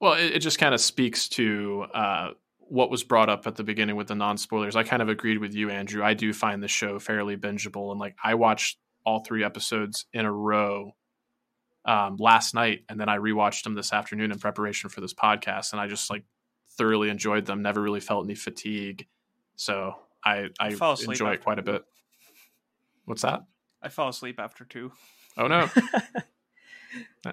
[0.00, 3.62] Well, it, it just kind of speaks to uh, what was brought up at the
[3.62, 4.74] beginning with the non spoilers.
[4.74, 6.02] I kind of agreed with you, Andrew.
[6.02, 10.24] I do find the show fairly bingeable, and like I watched all three episodes in
[10.24, 10.94] a row
[11.84, 15.72] um, last night, and then I rewatched them this afternoon in preparation for this podcast,
[15.72, 16.24] and I just like
[16.76, 17.62] thoroughly enjoyed them.
[17.62, 19.06] Never really felt any fatigue,
[19.56, 21.84] so I I, I enjoy it quite a bit.
[23.04, 23.42] What's that?
[23.82, 24.92] I fell asleep after two.
[25.36, 25.68] Oh no.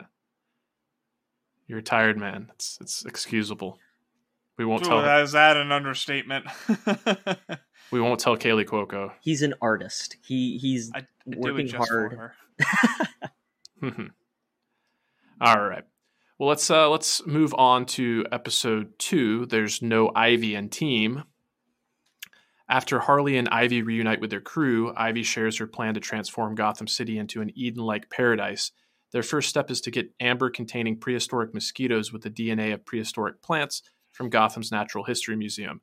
[1.67, 2.49] You're a tired man.
[2.55, 3.77] It's it's excusable.
[4.59, 6.45] We won't Ooh, tell is that an understatement?
[7.91, 9.11] We won't tell Kaley Cuoco.
[9.21, 10.17] He's an artist.
[10.23, 12.11] He he's do it working just hard.
[12.11, 12.33] for
[13.81, 14.09] her.
[15.41, 15.83] All right.
[16.37, 19.47] Well, let's uh let's move on to episode 2.
[19.47, 21.23] There's no Ivy and team.
[22.69, 26.87] After Harley and Ivy reunite with their crew, Ivy shares her plan to transform Gotham
[26.87, 28.71] City into an Eden-like paradise.
[29.11, 33.41] Their first step is to get amber containing prehistoric mosquitoes with the DNA of prehistoric
[33.41, 33.81] plants
[34.19, 35.79] from Gotham's Natural History Museum.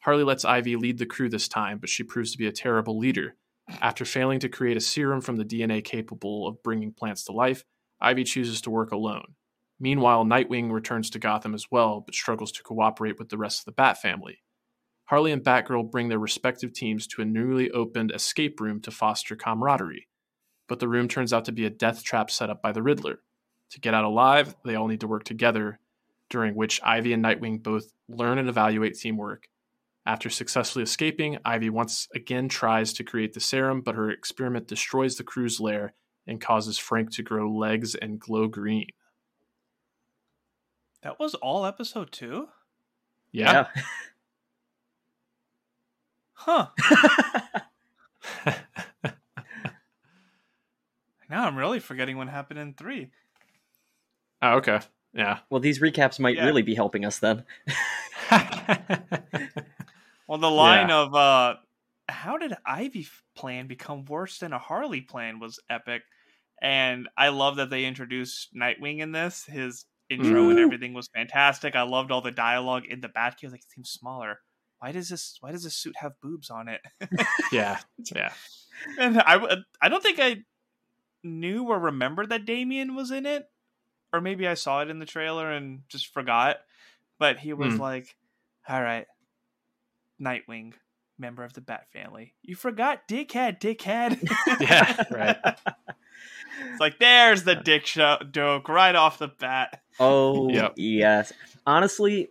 [0.00, 2.98] Harley lets Ivy lead the crew this time, but she proves to be a terrible
[2.98, 3.36] leader.
[3.82, 7.62] After failing to create a serum from the DNA capable of bringing plants to life,
[8.00, 9.34] Ivy chooses to work alone.
[9.78, 13.64] Meanwhile, Nightwing returns to Gotham as well, but struggles to cooperate with the rest of
[13.66, 14.38] the Bat family.
[15.04, 19.36] Harley and Batgirl bring their respective teams to a newly opened escape room to foster
[19.36, 20.08] camaraderie.
[20.68, 23.18] But the room turns out to be a death trap set up by the Riddler.
[23.72, 25.80] To get out alive, they all need to work together,
[26.30, 29.48] during which Ivy and Nightwing both learn and evaluate teamwork.
[30.06, 35.16] After successfully escaping, Ivy once again tries to create the serum, but her experiment destroys
[35.16, 35.94] the crew's lair
[36.26, 38.88] and causes Frank to grow legs and glow green.
[41.02, 42.48] That was all episode two?
[43.32, 43.68] Yeah.
[46.34, 46.68] Huh.
[51.34, 53.10] Now I'm really forgetting what happened in three.
[54.42, 54.80] oh, okay.
[55.14, 55.38] Yeah.
[55.48, 56.44] well, these recaps might Yeah.
[56.46, 57.44] really be helping us then.
[60.26, 61.56] Well, the line of uh,
[62.08, 66.02] "How did Ivy plan become worse than a Harley plan?" was epic,
[66.62, 69.44] and I love that they introduced Nightwing in this.
[69.44, 70.62] His intro and Mhm.
[70.62, 71.76] everything was fantastic.
[71.76, 73.50] I loved all the dialogue in the Batcave.
[73.52, 74.38] Like, it seems smaller.
[74.78, 75.36] Why does this?
[75.40, 76.80] Why does this suit have boobs on it?
[77.52, 77.80] yeah.
[78.14, 78.32] Yeah.
[78.98, 80.38] and I, I don't think I
[81.22, 83.44] knew or remembered that Damien was in it,
[84.14, 86.58] or maybe I saw it in the trailer and just forgot.
[87.18, 87.80] But he was Hmm.
[87.80, 88.16] like,
[88.68, 89.06] "All right,
[90.20, 90.74] Nightwing,
[91.18, 92.34] member of the Bat family.
[92.42, 94.20] You forgot, dickhead, dickhead."
[94.60, 95.02] Yeah.
[95.10, 95.36] Right.
[96.70, 99.82] it's like there's the dick sho- joke right off the bat.
[100.00, 100.74] Oh, Yep.
[100.76, 101.32] yes.
[101.66, 102.30] Honestly,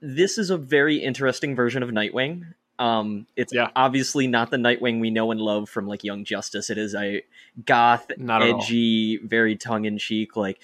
[0.00, 2.54] this is a very interesting version of Nightwing.
[2.78, 3.70] Um, it's Yeah.
[3.74, 6.68] obviously not the Nightwing we know and love from like Young Justice.
[6.70, 7.22] It is a
[7.64, 10.36] goth, Not edgy, very tongue in cheek.
[10.36, 10.58] Like,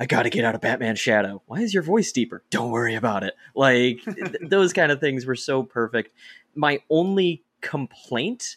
[0.00, 1.42] I got to get out of Batman's shadow.
[1.46, 2.42] Why is your voice deeper?
[2.50, 3.34] Don't worry about it.
[3.54, 6.12] Like th- those kind of things were so perfect.
[6.54, 8.56] My only complaint.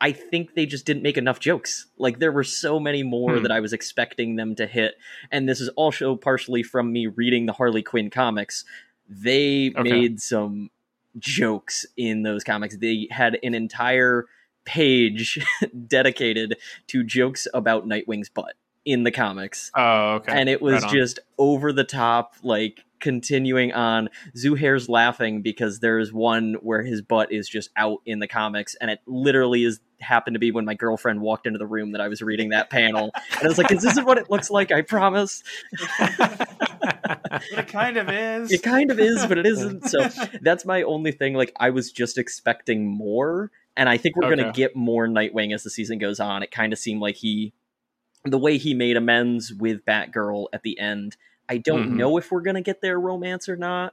[0.00, 1.86] I think they just didn't make enough jokes.
[1.98, 3.42] Like there were so many more Hmm.
[3.42, 4.94] that I was expecting them to hit,
[5.32, 8.64] and this is also partially from me reading the Harley Quinn comics.
[9.08, 9.82] They Okay.
[9.90, 10.70] made some
[11.18, 12.76] jokes in those comics.
[12.76, 14.26] They had an entire
[14.64, 15.38] page
[15.86, 16.56] dedicated
[16.88, 20.32] to jokes about Nightwing's butt in the comics Oh, okay.
[20.32, 26.12] and it was Right just over the top like continuing on zuhair's laughing because there's
[26.12, 30.34] one where his butt is just out in the comics and it literally is happened
[30.34, 33.10] to be when my girlfriend walked into the room that i was reading that panel.
[33.32, 34.70] And i was like is this what it looks like?
[34.70, 35.42] I promise.
[37.52, 38.52] It kind of is.
[38.52, 39.88] it kind of is but it isn't.
[39.88, 40.08] So
[40.40, 41.34] that's my only thing.
[41.34, 45.52] Like i was just expecting more and i think we're going to get more nightwing
[45.54, 46.42] as the season goes on.
[46.42, 47.52] It kind of seemed like he
[48.24, 51.16] the way he made amends with batgirl at the end
[51.48, 51.96] i don't Mhm.
[51.96, 53.92] know if we're going to get their romance or not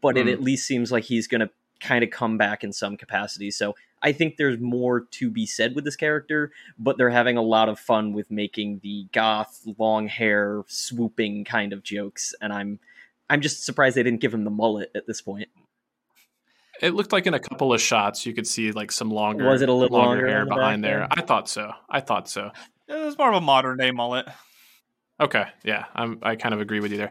[0.00, 0.32] but it Mm.
[0.32, 1.50] at least seems like he's going to
[1.80, 5.74] kind of come back in some capacity so i think there's more to be said
[5.74, 10.08] with this character but they're having a lot of fun with making the goth long
[10.08, 12.78] hair swooping kind of jokes and i'm
[13.28, 15.48] i'm just surprised they didn't give him the mullet at this point
[16.80, 19.48] It looked like in a couple of shots you could see like some longer.
[19.48, 20.98] Was it a little longer hair the behind there?
[20.98, 21.08] there?
[21.10, 21.72] I thought so.
[21.88, 22.50] I thought so.
[22.86, 24.28] It was more of a modern day mullet.
[25.18, 26.18] Okay, yeah, I'm.
[26.22, 27.10] I kind of agree with you there.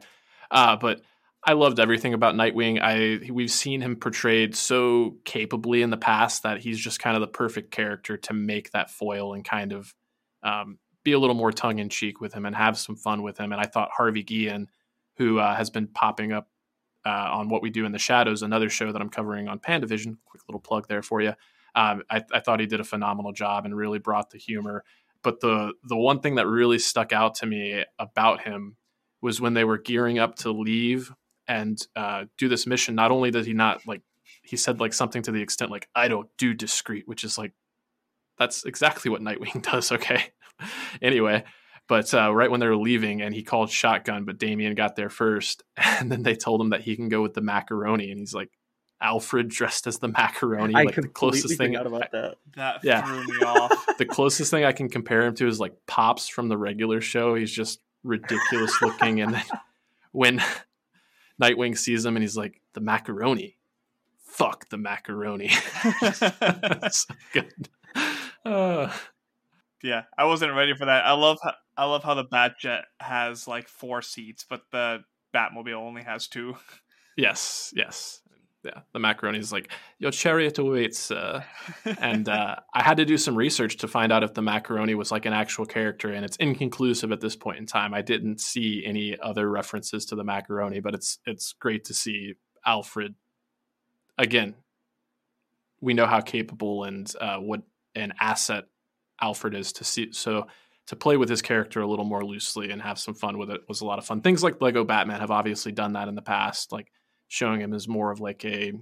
[0.51, 1.01] Uh, but
[1.47, 2.79] I loved everything about Nightwing.
[2.81, 7.21] I we've seen him portrayed so capably in the past that he's just kind of
[7.21, 9.93] the perfect character to make that foil and kind of
[10.41, 13.37] um, be a little more tongue in cheek with him and have some fun with
[13.37, 13.51] him.
[13.51, 14.69] And I thought Harvey Guillen,
[15.17, 16.49] who uh, has been popping up
[17.05, 20.17] uh, on What We Do in the Shadows, another show that I'm covering on Pandavision.
[20.25, 21.33] Quick little plug there for you.
[21.75, 24.83] Um, I, I thought he did a phenomenal job and really brought the humor.
[25.21, 28.77] But the the one thing that really stuck out to me about him
[29.21, 31.11] was when they were gearing up to leave
[31.47, 32.95] and uh, do this mission.
[32.95, 34.01] Not only does he not like,
[34.41, 37.53] he said like something to the extent like, "I don't do discreet," which is like,
[38.37, 39.91] that's exactly what Nightwing does.
[39.91, 40.23] Okay,
[41.01, 41.43] anyway.
[41.87, 45.09] But uh, right when they were leaving, and he called shotgun, but Damian got there
[45.11, 48.33] first, and then they told him that he can go with the macaroni, and he's
[48.33, 48.49] like,
[49.01, 51.73] Alfred dressed as the macaroni, i like the completely closest thing.
[51.73, 53.03] forgot about that That Yeah.
[53.05, 53.85] threw me off.
[53.99, 57.35] the closest thing I can compare him to is like Pops from the regular show.
[57.35, 59.43] He's just ridiculous looking, and then
[60.11, 60.41] when
[61.41, 63.57] Nightwing sees him, and he's like, "The macaroni,
[64.17, 65.49] fuck the macaroni."
[66.91, 67.69] so good.
[68.43, 68.91] Uh,
[69.85, 71.05] Yeah, I wasn't ready for that.
[71.05, 75.75] I love how, I love how the Batjet has like four seats, but the Batmobile
[75.75, 76.55] only has two.
[77.17, 78.21] yes, yes,
[78.65, 78.81] yeah.
[78.93, 81.11] The macaroni is like your chariot awaits.
[81.11, 81.43] Uh,
[81.99, 85.11] and uh, I had to do some research to find out if the macaroni was
[85.11, 87.93] like an actual character, and it's inconclusive at this point in time.
[87.93, 92.33] I didn't see any other references to the macaroni, but it's it's great to see
[92.65, 93.15] Alfred
[94.17, 94.55] again.
[95.81, 97.61] We know how capable and uh, what
[97.93, 98.65] an asset
[99.21, 100.11] Alfred is to see.
[100.11, 100.47] So
[100.87, 103.61] to play with his character a little more loosely and have some fun with it
[103.67, 104.21] was a lot of fun.
[104.21, 106.91] Things like Lego Batman have obviously done that in the past, like
[107.27, 108.73] showing him as more of like a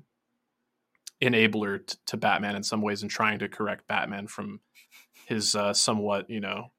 [1.21, 4.60] enabler t- to Batman in some ways and trying to correct Batman from
[5.25, 6.71] his uh, somewhat, you know,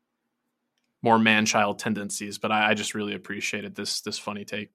[1.02, 2.38] more man-child tendencies.
[2.38, 4.70] But I, I just really appreciated this this funny take.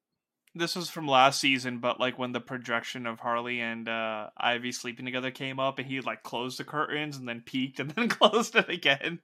[0.55, 4.71] This was from last season, but like when the projection of Harley and uh, Ivy
[4.71, 8.09] sleeping together came up, and he like closed the curtains and then peeked and then
[8.09, 9.19] closed it again.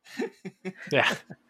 [0.91, 1.13] Yeah,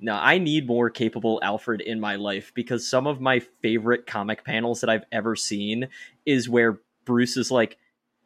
[0.00, 4.44] No, I need more capable Alfred in my life because some of my favorite comic
[4.44, 5.88] panels that I've ever seen
[6.26, 7.78] is where Bruce is like,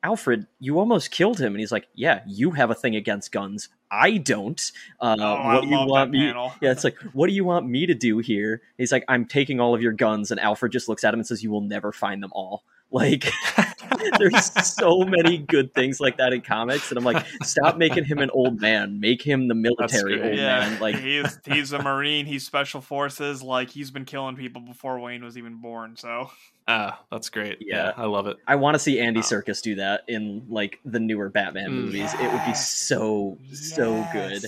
[0.04, 1.54] Alfred, you almost killed him.
[1.54, 3.70] And he's like, Yeah, you have a thing against guns.
[3.90, 4.60] I don't.
[5.00, 6.18] Uh, oh, I what do you want me?
[6.26, 6.52] panel.
[6.60, 8.60] Yeah, it's like, What do you want me to do here?
[8.76, 10.30] He's like, I'm taking all of your guns.
[10.30, 12.64] And Alfred just looks at him and says, You will never find them all.
[12.90, 13.32] Like,
[14.18, 16.90] there's so many good things like that in comics.
[16.90, 19.00] And I'm like, Stop making him an old man.
[19.00, 20.80] Make him the military old yeah, man.
[20.80, 22.26] Like, he's he's a marine.
[22.26, 23.42] He's special forces.
[23.42, 25.96] Like he's been killing people before Wayne was even born.
[25.96, 26.30] So
[26.66, 27.58] Ah, that's great.
[27.60, 27.86] Yeah.
[27.86, 27.92] Yeah.
[27.96, 28.38] I love it.
[28.46, 29.26] I want to see Andy Wow.
[29.26, 31.84] Serkis do that in like the newer Batman Mm.
[31.84, 32.12] movies.
[32.14, 32.70] It would be Yes.
[32.72, 34.44] so so good.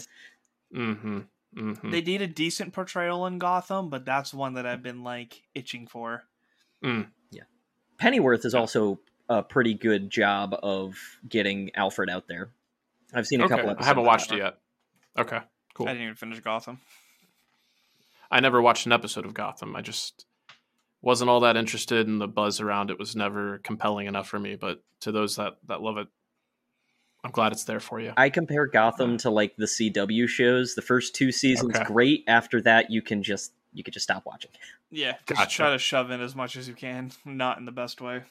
[0.75, 1.19] Mm-hmm.
[1.57, 1.91] Mm-hmm.
[1.91, 5.87] They did a decent portrayal in Gotham, but that's one that I've been like itching
[5.87, 6.25] for.
[6.83, 7.43] Yeah.
[7.99, 10.97] Pennyworth is also a pretty good job of
[11.29, 12.51] getting Alfred out there.
[13.15, 13.57] I've seen a okay.
[13.57, 14.59] couple I haven't watched it yet.
[15.19, 15.41] Okay.
[15.75, 15.89] Cool.
[15.89, 16.81] I didn't even finish Gotham.
[18.31, 19.77] I never watched an episode of Gotham.
[19.77, 20.27] I just
[21.01, 24.57] wasn't all that interested, and the buzz around it was never compelling enough for me.
[24.57, 26.09] But to those that that love it,
[27.23, 28.13] I'm glad it's there for you.
[28.17, 30.75] I compare Gotham to like the CW shows.
[30.75, 31.85] The first two seasons Okay.
[31.85, 32.25] great.
[32.27, 34.51] After that, you can just you could just stop watching.
[34.91, 35.57] Yeah, just Gotcha.
[35.57, 38.23] try to shove in as much as you can, not in the best way.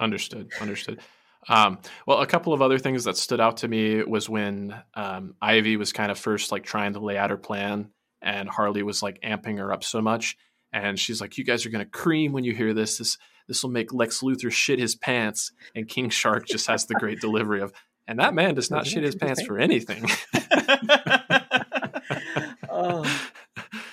[0.00, 0.50] Understood.
[0.60, 1.00] Understood.
[1.48, 5.34] Um, well, a couple of other things that stood out to me was when um,
[5.40, 7.90] Ivy was kind of first like trying to lay out her plan,
[8.20, 10.36] and Harley was like amping her up so much,
[10.72, 12.98] and she's like, "You guys are gonna cream when you hear this.
[12.98, 13.16] This
[13.46, 17.20] this will make Lex Luthor shit his pants." And King Shark just has the great
[17.20, 17.72] delivery of,
[18.08, 20.04] "And that man does not shit his pants for anything."
[22.68, 23.04] oh.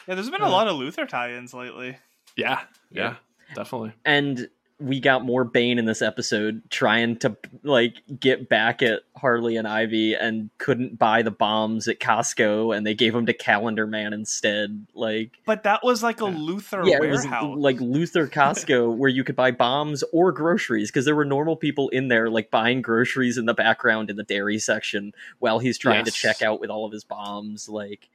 [0.05, 1.95] Yeah, there's been a lot of Luthor tie-ins lately.
[2.35, 2.59] yeah,
[2.91, 3.15] yeah,
[3.55, 3.93] definitely.
[4.03, 4.49] And
[4.83, 9.65] we got more Bane in this episode trying to like get back at Harley and
[9.65, 14.11] Ivy and couldn't buy the bombs at Costco and they gave them to Calendar Man
[14.11, 14.85] instead.
[14.93, 19.23] Like But that was like a Luthor yeah, it was like Luthor Costco where you
[19.23, 23.37] could buy bombs or groceries because there were normal people in there like buying groceries
[23.37, 26.85] in the background in the dairy section while he's trying to check out with all
[26.85, 28.09] of his bombs like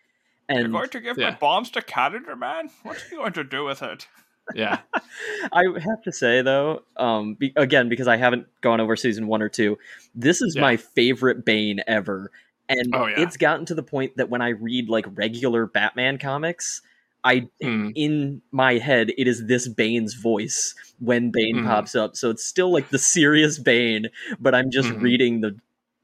[0.51, 1.31] and You're going to give Yeah.
[1.31, 2.71] my bombs to Calendar Man?
[2.83, 4.07] What's he going to do with it?
[4.55, 4.79] Yeah,
[5.53, 9.43] I have to say though, um, be, again because I haven't gone over season one
[9.43, 9.79] or two,
[10.15, 10.63] this is Yeah.
[10.63, 12.31] my favorite Bane ever,
[12.69, 13.21] and Oh, yeah.
[13.21, 16.83] it's gotten to the point that when I read like regular Batman comics,
[17.25, 17.91] I Hmm.
[17.95, 21.65] in my head it is this Bane's voice when Bane Mhm.
[21.67, 24.09] pops up, so it's still like the serious Bane,
[24.41, 25.01] but I'm just Mhm.
[25.03, 25.57] reading the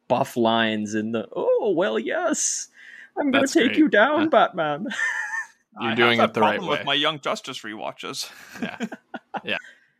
[0.08, 2.68] buff lines and the oh well yes.
[3.16, 3.78] I'm gonna That's take great.
[3.78, 4.28] you down.
[4.28, 4.88] Batman.
[5.80, 6.78] You're I doing have it that the right problem way.
[6.78, 8.30] With my Young Justice rewatches.
[8.62, 8.78] Yeah.
[9.44, 9.56] Yeah.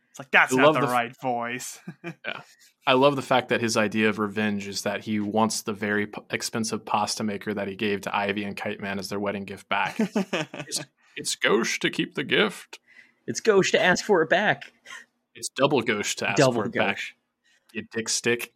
[0.09, 1.79] It's like that's I not love the, the f- right voice.
[2.25, 2.39] Yeah,
[2.87, 6.07] I love the fact that his idea of revenge is that he wants the very
[6.07, 9.43] p- expensive pasta maker that he gave to Ivy and Kite Man as their wedding
[9.43, 9.97] gift back.
[11.17, 12.79] it's gauche to keep the gift.
[13.27, 14.71] It's Ghost to ask for it back.
[15.35, 16.95] It's double gauche to ask Double for it back.
[16.95, 17.13] gauche.
[17.73, 18.53] You dick stick.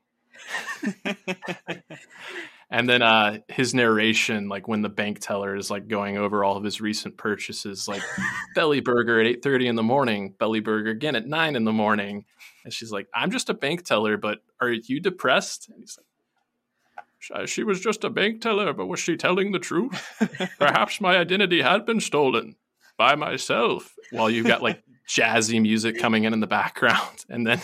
[2.71, 6.55] And then uh, his narration, like when the bank teller is like going over all
[6.55, 8.03] of his recent purchases, like
[8.55, 11.73] Belly Burger at eight thirty in the morning, Belly Burger again at nine in the
[11.73, 12.25] morning,
[12.63, 17.05] and she's like, "I'm just a bank teller, but are you depressed?" And he's like,
[17.47, 20.05] "She- "She was just a bank teller, but was she telling the truth?
[20.59, 22.55] Perhaps my identity had been stolen
[22.97, 27.59] by myself." While you've got like jazzy music coming in in the background, and then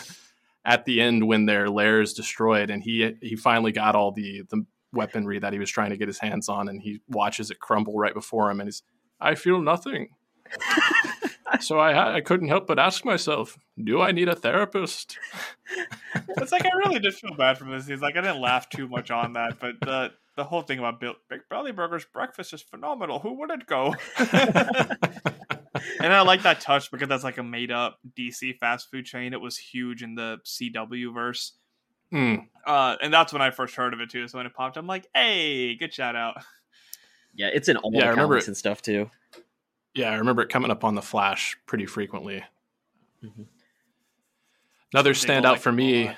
[0.65, 4.41] at the end when their lair is destroyed, and he he finally got all the
[4.49, 7.59] the weaponry that he was trying to get his hands on, and he watches it
[7.59, 8.83] crumble right before him, and he's,
[9.19, 10.09] I feel nothing.
[11.59, 15.17] so I I couldn't help but ask myself, do I need a therapist?
[16.37, 17.87] it's like I really did feel bad for this.
[17.87, 20.99] He's like I didn't laugh too much on that, but the the whole thing about
[20.99, 23.19] Bill, Big Belly Burger's breakfast is phenomenal.
[23.19, 23.95] Who wouldn't go?
[24.17, 29.33] and I like that touch because that's like a made up DC fast food chain.
[29.33, 31.53] It was huge in the CW verse.
[32.15, 32.35] Hmm.
[32.65, 34.25] Uh, and that's when I first heard of it too.
[34.29, 36.37] So when it popped, I'm like, "Hey, good shout out!"
[37.33, 38.51] Yeah, it's in all Yeah, I the remember comics it.
[38.51, 39.11] and stuff too.
[39.93, 42.41] Yeah, I remember it coming up on the Flash pretty frequently.
[43.21, 43.47] Mhm.
[44.93, 46.11] Another They standout like for me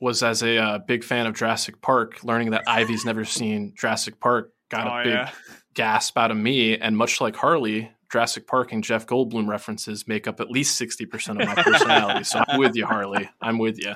[0.00, 4.20] was as a uh, big fan of Jurassic Park, learning that Ivy's never seen Jurassic
[4.20, 5.30] Park got oh a big yeah,
[5.74, 6.76] gasp out of me.
[6.76, 11.40] And much like Harley, Jurassic Park and Jeff Goldblum references make up at least 60%
[11.40, 12.24] of my personality.
[12.24, 13.28] so I'm with you, Harley.
[13.40, 13.94] I'm with you.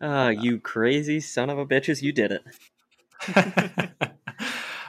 [0.00, 2.42] Ah, you crazy son of a bitches, you did it.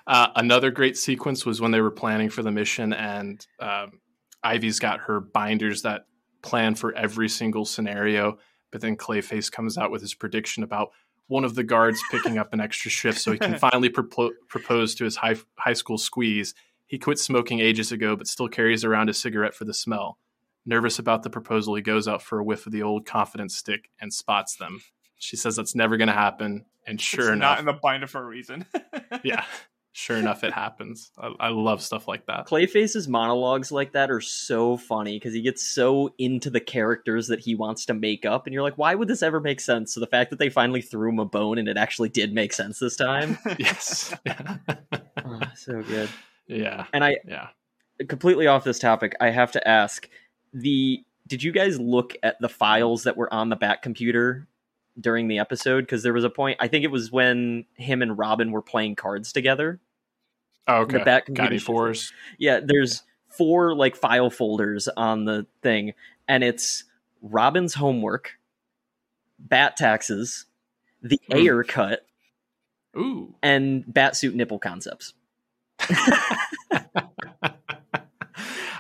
[0.08, 4.00] uh, another great sequence was when they were planning for the mission, and um,
[4.44, 6.06] Ivy's got her binders that
[6.42, 8.38] plan for every single scenario.
[8.72, 10.92] But then Clayface comes out with his prediction about
[11.28, 14.96] one of the guards picking up an extra shift so he can finally propo- propose
[14.96, 16.54] to his high, high school squeeze.
[16.86, 20.18] He quit smoking ages ago, but still carries around a cigarette for the smell.
[20.66, 23.90] Nervous about the proposal, he goes out for a whiff of the old confidence stick
[24.00, 24.82] and spots them.
[25.20, 28.08] She says that's never going to happen, and sure it's enough, not in the binder
[28.08, 28.66] for a reason.
[29.24, 29.44] yeah,
[29.92, 31.12] sure enough, it happens.
[31.18, 32.48] I, I love stuff like that.
[32.48, 37.42] Clayface's monologues like that are so funny because he gets so into the characters that
[37.42, 39.94] he wants to make up, and you're like, why would this ever make sense?
[39.94, 42.54] So the fact that they finally threw him a bone and it actually did make
[42.54, 44.14] sense this time, yes.
[45.26, 46.10] oh, so good.
[46.48, 46.86] yeah.
[46.94, 47.48] And I Yeah.
[48.08, 50.10] completely off this topic, I have to ask
[50.54, 54.48] the did you guys look at the files that were on the back computer
[55.00, 55.82] during the episode?
[55.82, 58.96] Because there was a point, I think it was when him and Robin were playing
[58.96, 59.80] cards together.
[60.68, 61.04] Oh, The okay.
[61.04, 62.14] back Got computer any fours?
[62.38, 65.94] Yeah, there's four like file folders on the thing,
[66.28, 66.84] and it's
[67.22, 68.38] Robin's homework,
[69.40, 70.46] bat taxes,
[71.02, 71.46] the Mm.
[71.46, 72.06] air cut,
[72.98, 73.34] Ooh.
[73.42, 75.14] and batsuit nipple concepts.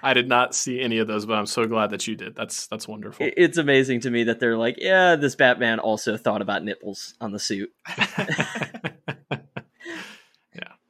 [0.04, 2.36] I did not see any of those, but I'm so glad that you did.
[2.36, 3.28] That's that's wonderful.
[3.36, 7.32] It's amazing to me that they're like, yeah, this Batman also thought about nipples on
[7.32, 7.72] the suit.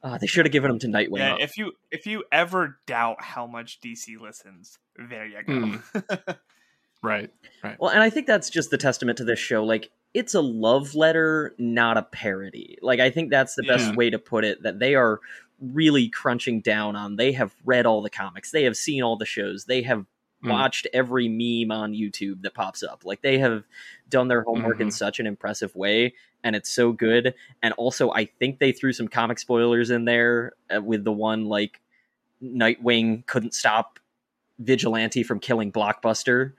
[0.02, 1.18] Uh, they should have given him to Nightwing.
[1.18, 6.04] yeah, if you if you ever doubt how much DC listens, there you go.
[7.02, 7.30] Right.
[7.64, 7.76] Right.
[7.80, 9.64] Well, and I think that's just the testament to this show.
[9.64, 12.76] Like, it's a love letter, not a parody.
[12.82, 13.76] Like, I think that's the Yeah.
[13.76, 14.62] best way to put it.
[14.64, 15.20] That they are
[15.60, 17.16] really crunching down on.
[17.16, 18.50] They have read all the comics.
[18.50, 19.64] They have seen all the shows.
[19.66, 20.06] They have
[20.42, 20.50] Mm.
[20.52, 23.04] watched every meme on YouTube that pops up.
[23.04, 23.64] Like, they have
[24.08, 24.92] done their homework in Mhm.
[24.94, 27.34] such an impressive way, and it's so good.
[27.62, 31.44] And also, I think they threw some comic spoilers in there uh, with the one
[31.44, 31.80] like
[32.42, 33.98] Nightwing couldn't stop
[34.58, 36.52] Vigilante from killing Blockbuster.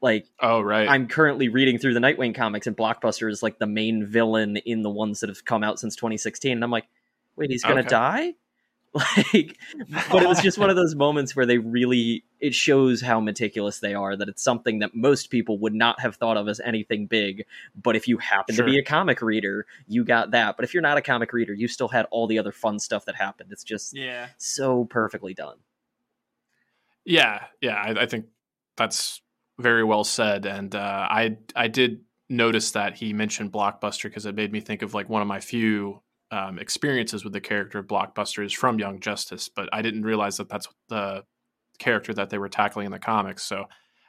[0.00, 0.88] Like, Oh, right.
[0.88, 4.82] I'm currently reading through the Nightwing comics, and Blockbuster is like the main villain in
[4.82, 6.52] the ones that have come out since 2016.
[6.58, 6.86] And I'm like,
[7.36, 7.88] wait, he's gonna Okay.
[7.88, 8.34] die?
[9.32, 9.58] Like,
[10.10, 13.80] but it was just one of those moments where they really it shows how meticulous
[13.80, 14.16] they are.
[14.16, 17.44] That it's something that most people would not have thought of as anything big.
[17.80, 20.56] But if you happen to be a comic reader, you got that.
[20.56, 23.04] But if you're not a comic reader, you still had all the other fun stuff
[23.06, 23.50] that happened.
[23.52, 24.28] It's just Yeah.
[24.38, 25.56] so perfectly done.
[27.04, 28.26] Yeah, yeah, I, I think
[28.76, 29.22] that's
[29.58, 30.46] very well said.
[30.46, 34.82] And uh, I I did notice that he mentioned Blockbuster because it made me think
[34.82, 38.78] of like one of my few um, experiences with the character of Blockbuster is from
[38.78, 41.24] Young Justice, but I didn't realize that that's the
[41.78, 43.44] character that they were tackling in the comics.
[43.44, 43.66] So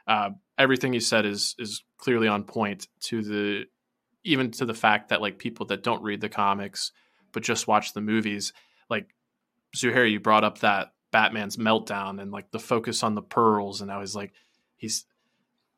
[0.08, 3.66] uh, everything you said is is clearly on point to the
[4.24, 6.92] even to the fact that like people that don't read the comics
[7.32, 8.54] but just watch the movies,
[8.90, 9.14] like
[9.76, 13.92] Zuhair, you brought up that Batman's meltdown and like the focus on the pearls, and
[13.92, 14.34] I was like,
[14.78, 15.06] he's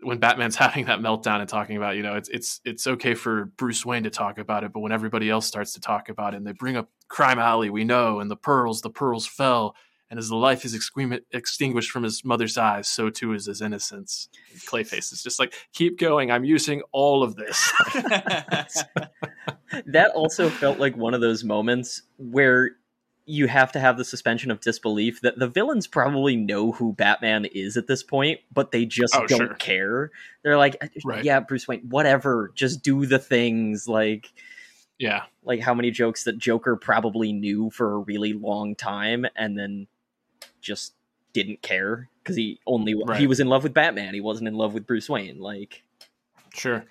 [0.01, 3.45] when Batman's having that meltdown and talking about, you know, it's it's it's okay for
[3.45, 6.37] Bruce Wayne to talk about it, but when everybody else starts to talk about it,
[6.37, 9.75] and they bring up Crime Alley, we know, and the pearls, the pearls fell,
[10.11, 10.75] and as the life is
[11.31, 14.27] extinguished from his mother's eyes, so too is his innocence.
[14.51, 16.31] And Clayface is just like, keep going.
[16.31, 17.71] I'm using all of this.
[19.85, 22.71] that also felt like one of those moments where
[23.31, 27.45] you have to have the suspension of disbelief that the villains probably know who Batman
[27.45, 29.53] is at this point, but they just Oh, don't sure.
[29.55, 30.11] care.
[30.43, 31.23] They're like, uh, Right.
[31.23, 33.87] yeah, Bruce Wayne, whatever, just do the things.
[33.87, 34.31] Like,
[34.99, 39.57] yeah, like how many jokes that Joker probably knew for a really long time and
[39.57, 39.87] then
[40.59, 40.93] just
[41.33, 44.13] didn't care because he only he was in love with Batman.
[44.13, 45.39] He wasn't in love with Bruce Wayne.
[45.39, 45.83] Like,
[46.53, 46.83] sure.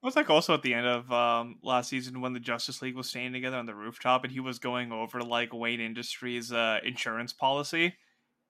[0.00, 2.94] It was like also at the end of um, last season when the Justice League
[2.94, 6.78] was staying together on the rooftop and he was going over like Wayne Industries' uh,
[6.84, 7.94] insurance policy,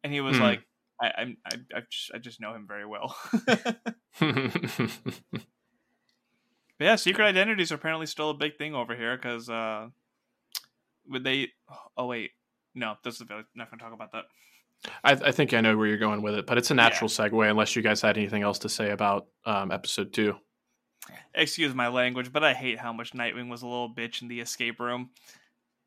[0.05, 0.43] and he was Hmm.
[0.43, 0.63] like,
[1.01, 1.07] "I,
[1.47, 3.75] I, I just, I just know him very well." but
[6.79, 9.89] yeah, secret identities are apparently still a big thing over here because uh,
[11.09, 11.49] would they?
[11.97, 12.33] Oh wait,
[12.75, 13.23] no, this is
[13.55, 14.25] not going to talk about that.
[15.03, 17.51] I, I think I know where you're going with it, but it's a natural segue
[17.51, 20.37] unless you guys had anything else to say about um, episode two.
[21.35, 24.41] Excuse my language, but I hate how much Nightwing was a little bitch in the
[24.41, 25.11] escape room.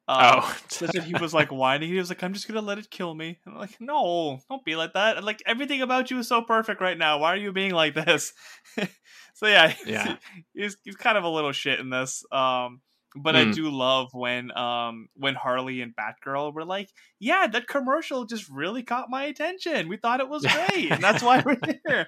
[0.08, 0.58] Uh, oh,
[1.04, 1.90] he was like whining.
[1.90, 4.66] He was like, "I'm just gonna let it kill me." And I'm like, "No, don't
[4.66, 7.20] be like that." Like everything about you is so perfect right now.
[7.20, 8.34] Why are you being like this?
[9.34, 10.18] so yeah, Yeah.
[10.54, 12.26] he's he's kind of a little shit in this.
[12.32, 12.82] Um,
[13.16, 13.54] but I Mm.
[13.54, 18.84] do love when um when Harley and Batgirl were like, "Yeah, that commercial just really
[18.84, 19.88] caught my attention.
[19.88, 21.58] We thought it was great, and that's why we're
[21.88, 22.08] here."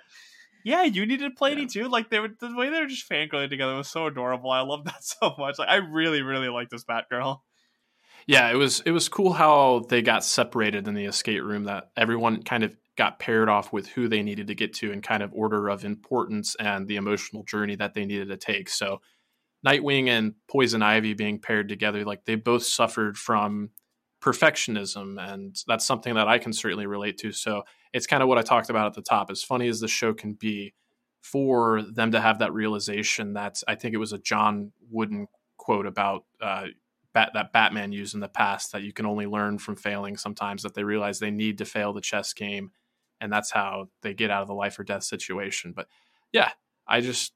[0.64, 1.68] Yeah, you needed to play Yeah.
[1.68, 1.88] too.
[1.90, 4.52] Like they were the way they were just fangirling together was so adorable.
[4.52, 5.60] I love that so much.
[5.60, 7.40] Like I really, really like this Batgirl.
[8.26, 11.66] Yeah, it was it was cool how they got separated in the escape room.
[11.66, 15.02] That everyone kind of got paired off with who they needed to get to in
[15.02, 18.70] kind of order of importance and the emotional journey that they needed to take.
[18.70, 19.02] So,
[19.66, 23.72] Nightwing and Poison Ivy being paired together, like they both suffered from
[24.22, 27.32] perfectionism, and that's something that I can certainly relate to.
[27.34, 29.30] So, it's kind of what I talked about at the top.
[29.30, 30.74] As funny as the show can be,
[31.24, 35.28] for them to have that realization that I think it was a John Wooden
[35.58, 36.66] quote about uh,
[37.14, 40.64] bat, that Batman used in the past that you can only learn from failing sometimes
[40.64, 42.72] that they realize they need to fail the chess game
[43.22, 45.88] and that's how they get out of the life or death situation but
[46.34, 46.52] yeah
[46.86, 47.32] I just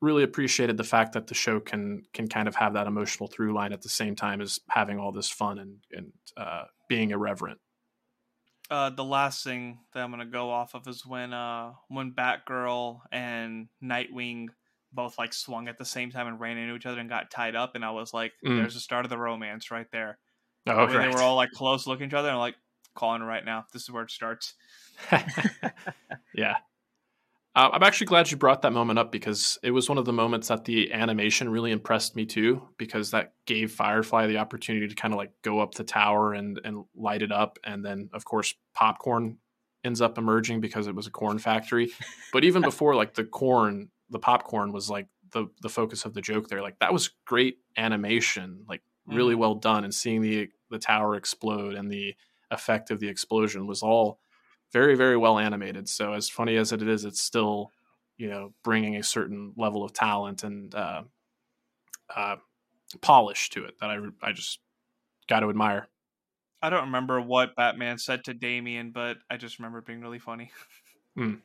[0.00, 3.54] really appreciated the fact that the show can can kind of have that emotional through
[3.54, 7.60] line at the same time as having all this fun and and uh, being irreverent
[8.70, 13.00] Uh, the last thing that I'm gonna go off of is when uh when Batgirl
[13.10, 14.48] and Nightwing
[14.92, 17.54] both like swung at the same time and ran into each other and got tied
[17.56, 18.58] up, and I was like, Mm.
[18.58, 20.18] "There's the start of the romance right there."
[20.66, 22.56] oh when they were all like close looking at each other and like
[22.94, 23.64] calling right now.
[23.72, 24.54] This is where it starts.
[26.34, 26.56] yeah.
[27.58, 30.12] Uh, I'm actually glad you brought that moment up because it was one of the
[30.12, 34.94] moments that the animation really impressed me too, because that gave Firefly the opportunity to
[34.94, 38.24] kind of like go up the tower and and light it up, and then of
[38.24, 39.38] course popcorn
[39.82, 41.90] ends up emerging because it was a corn factory.
[42.32, 46.20] But even before like the corn, the popcorn was like the the focus of the
[46.22, 46.62] joke there.
[46.62, 49.38] Like that was great animation, like really Mhm.
[49.38, 52.14] well done, and seeing the the tower explode and the
[52.52, 54.20] effect of the explosion was all
[54.72, 57.70] very very well animated so as funny as it is it's still
[58.18, 61.02] you know, bringing a certain level of talent and uh,
[62.14, 62.36] uh,
[63.00, 64.58] polish to it that I I just
[65.28, 65.86] got to admire.
[66.60, 70.18] I don't remember what Batman said to Damian, but I just remember it being really
[70.18, 70.50] funny.
[71.16, 71.40] Mm.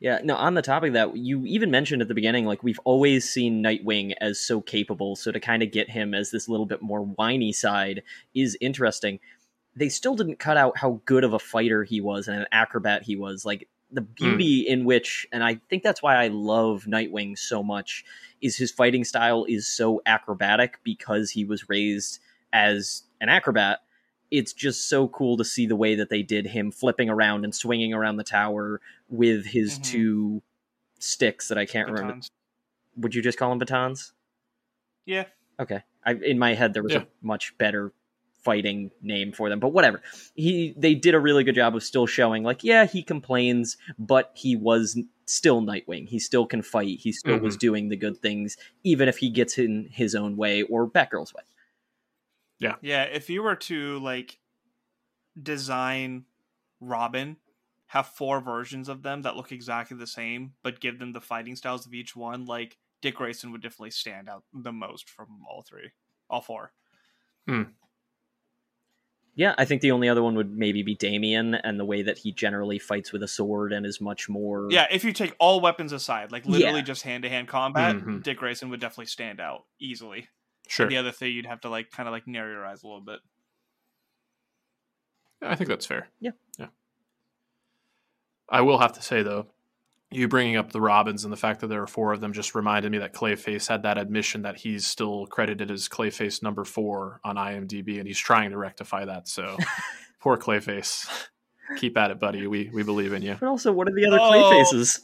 [0.00, 2.80] Yeah, no, on the topic of that, you even mentioned at the beginning, like, we've
[2.84, 5.16] always seen Nightwing as so capable.
[5.16, 8.02] So to kind of get him as this little bit more whiny side
[8.34, 9.20] is interesting.
[9.74, 13.02] They still didn't cut out how good of a fighter he was and an acrobat
[13.02, 13.44] he was.
[13.44, 14.66] Like, the beauty mm.
[14.68, 18.04] in which, and I think that's why I love Nightwing so much,
[18.40, 22.18] is his fighting style is so acrobatic because he was raised
[22.54, 23.80] as an acrobat
[24.32, 27.54] it's just so cool to see the way that they did him flipping around and
[27.54, 29.82] swinging around the tower with his mm-hmm.
[29.82, 30.42] two
[30.98, 32.00] sticks that I can't batons.
[32.00, 32.26] remember.
[32.96, 34.14] Would you just call them batons?
[35.04, 35.26] Yeah.
[35.60, 35.82] Okay.
[36.04, 37.00] I, in my head, there was yeah.
[37.00, 37.92] a much better
[38.42, 40.02] fighting name for them, but whatever.
[40.34, 44.32] He they did a really good job of still showing like, yeah, he complains, but
[44.34, 46.08] he was still Nightwing.
[46.08, 46.98] He still can fight.
[47.00, 47.44] He still mm-hmm.
[47.44, 51.32] was doing the good things, even if he gets in his own way or Batgirl's
[51.34, 51.42] way.
[52.58, 52.76] Yeah.
[52.80, 53.04] Yeah.
[53.04, 54.38] If you were to like
[55.40, 56.24] design
[56.80, 57.36] Robin,
[57.86, 61.56] have four versions of them that look exactly the same, but give them the fighting
[61.56, 65.62] styles of each one, like Dick Grayson would definitely stand out the most from all
[65.62, 65.90] three,
[66.30, 66.72] all four.
[67.46, 67.62] Hmm.
[69.34, 72.18] Yeah, I think the only other one would maybe be Damian and the way that
[72.18, 74.68] he generally fights with a sword and is much more.
[74.70, 76.84] Yeah, if you take all weapons aside, like literally yeah.
[76.84, 78.18] just hand to hand combat, mm-hmm.
[78.18, 80.28] Dick Grayson would definitely stand out easily.
[80.68, 80.84] Sure.
[80.84, 82.86] And the other thing you'd have to like kind of like narrow your eyes a
[82.86, 83.20] little bit.
[85.40, 86.08] I think that's fair.
[86.20, 86.32] Yeah.
[86.58, 86.68] Yeah.
[88.48, 89.46] I will have to say though,
[90.14, 92.54] you bringing up the Robins and the fact that there are four of them just
[92.54, 97.20] reminded me that Clayface had that admission that he's still credited as Clayface number four
[97.24, 99.28] on IMDb, and he's trying to rectify that.
[99.28, 99.56] So,
[100.20, 101.08] poor Clayface.
[101.76, 102.46] Keep at it, buddy.
[102.46, 103.36] We we believe in you.
[103.38, 104.30] But also, what are the other oh.
[104.30, 105.00] Clayfaces?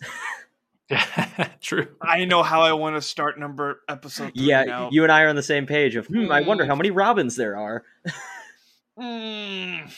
[0.90, 1.88] Yeah, true.
[2.00, 4.32] I know how I want to start number episode.
[4.34, 4.88] yeah, now.
[4.90, 5.96] you and I are on the same page.
[5.96, 6.30] Of hmm, mm.
[6.30, 7.84] I wonder how many Robins there are.
[8.98, 9.92] mm.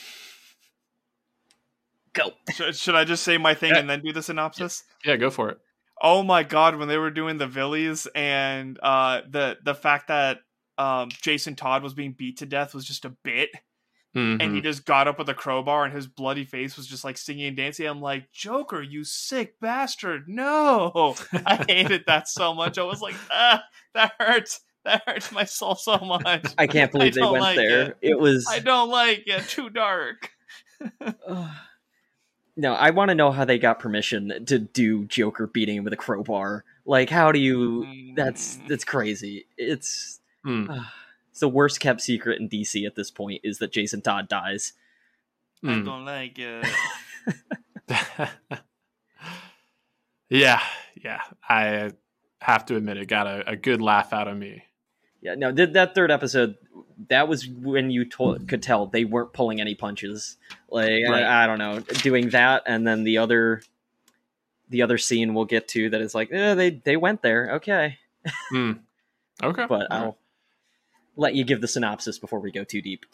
[2.12, 2.32] Go.
[2.52, 3.78] Should, should, I just say my thing yeah.
[3.78, 4.84] and then do the synopsis?
[5.04, 5.58] Yeah, go for it.
[6.02, 10.38] Oh my god, when they were doing the Villies and uh, the the fact that
[10.78, 13.50] um, Jason Todd was being beat to death was just a bit.
[14.16, 14.40] Mm-hmm.
[14.40, 14.64] And he mm-hmm.
[14.64, 17.56] just got up with a crowbar and his bloody face was just like singing and
[17.56, 17.86] dancing.
[17.86, 20.28] I'm like, Joker, you sick bastard.
[20.28, 21.14] No.
[21.46, 22.76] I hated that so much.
[22.76, 23.62] I was like, ah,
[23.94, 24.60] that hurts.
[24.84, 26.54] That hurts my soul so much.
[26.56, 27.82] I can't believe I they went like there.
[27.82, 27.96] It.
[28.00, 28.18] it.
[28.18, 28.48] was.
[28.50, 29.46] I don't like it.
[29.46, 30.30] Too dark.
[32.60, 35.92] No, I want to know how they got permission to do Joker beating him with
[35.92, 36.64] a crowbar.
[36.84, 38.14] Like, how do you?
[38.14, 38.68] That's mm.
[38.68, 39.46] that's crazy.
[39.56, 40.20] It's.
[40.46, 40.70] Mm.
[40.70, 40.84] Uh,
[41.30, 44.72] it's the worst kept secret in DC at this point is that Jason Todd dies.
[45.64, 45.84] I mm.
[45.84, 46.66] don't like it.
[50.28, 50.60] yeah,
[51.02, 51.20] yeah.
[51.48, 51.92] I
[52.40, 54.64] have to admit, it got a, a good laugh out of me.
[55.22, 56.56] Yeah, no, did that third episode.
[57.08, 60.36] That was when you to- could tell they weren't pulling any punches.
[60.68, 61.22] Like right.
[61.22, 63.62] I, I, don't know, doing that, and then the other,
[64.68, 67.54] the other scene we'll get to that is like, eh, they they went there.
[67.56, 67.98] Okay.
[68.52, 68.78] mm.
[69.42, 69.66] Okay.
[69.66, 70.18] but I'll
[71.16, 73.06] let you give the synopsis before we go too deep.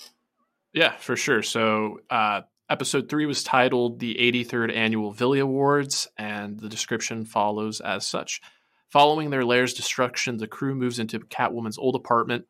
[0.72, 1.42] Yeah, for sure.
[1.42, 7.80] So, uh, episode three was titled The 83rd Annual Villy Awards, and the description follows
[7.80, 8.42] as such.
[8.88, 12.46] Following their lair's destruction, the crew moves into Catwoman's old apartment.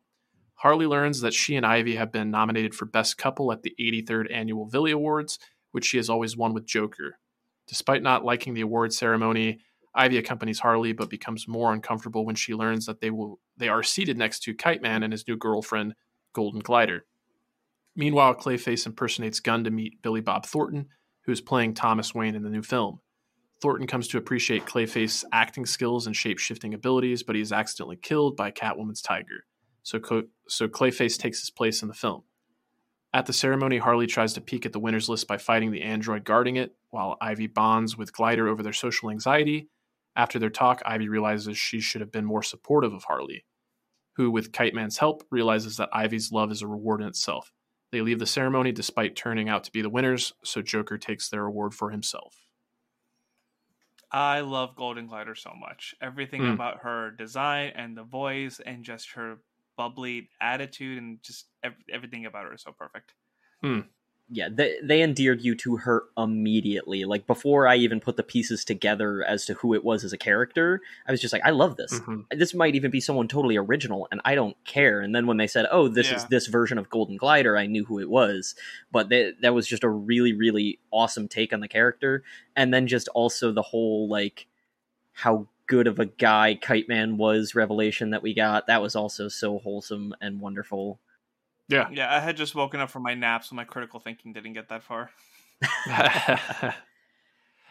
[0.57, 4.31] Harley learns that she and Ivy have been nominated for Best Couple at the 83rd
[4.31, 5.37] Annual Villy Awards,
[5.71, 7.19] which she has always won with Joker.
[7.67, 9.59] Despite not liking the award ceremony,
[9.93, 13.83] Ivy accompanies Harley, but becomes more uncomfortable when she learns that they will they are
[13.83, 15.93] seated next to Kite Man and his new girlfriend,
[16.33, 17.05] Golden Glider.
[17.95, 20.87] Meanwhile, Clayface impersonates Gunn to meet Billy Bob Thornton,
[21.25, 22.99] who is playing Thomas Wayne in the new film.
[23.59, 27.97] Thornton comes to appreciate Clayface's acting skills and shape shifting abilities, but he is accidentally
[27.97, 29.45] killed by Catwoman's tiger.
[29.87, 30.01] So,
[30.49, 32.23] so Clayface takes his place in the film.
[33.13, 36.25] At the ceremony, Harley tries to peek at the winners list by fighting the android
[36.25, 39.69] guarding it, while Ivy bonds with Glider over their social anxiety
[40.17, 43.45] after their talk, Ivy realizes she should have been more supportive of Harley,
[44.17, 47.53] who, with Kite Man's help, realizes that Ivy's love is a reward in itself.
[47.91, 51.45] They leave the ceremony despite turning out to be the winners, so Joker takes their
[51.45, 52.47] award for himself.
[54.11, 55.93] I love Golden Glider so much.
[56.01, 56.53] Everything mm.
[56.53, 59.37] about her design and the voice and just her
[59.77, 61.45] bubbly attitude and just
[61.91, 63.13] everything about her is so perfect.
[63.63, 63.85] Mm
[64.29, 67.05] yeah, they they endeared you to her immediately.
[67.05, 70.17] Like before I even put the pieces together as to who it was as a
[70.17, 71.93] character, I was just like, I love this.
[71.93, 72.37] Mm-hmm.
[72.37, 74.99] This might even be someone totally original, and I don't care.
[74.99, 76.17] And then when they said, "Oh, this yeah.
[76.17, 78.53] is this version of Golden Glider," I knew who it was.
[78.91, 82.23] But they, that was just a really, really awesome take on the character,
[82.53, 84.47] and then just also the whole like
[85.13, 88.67] how good of a guy Kite Man was revelation that we got.
[88.67, 90.99] That was also so wholesome and wonderful.
[91.69, 91.89] Yeah.
[91.91, 94.69] Yeah, I had just woken up from my nap, so my critical thinking didn't get
[94.69, 95.11] that far.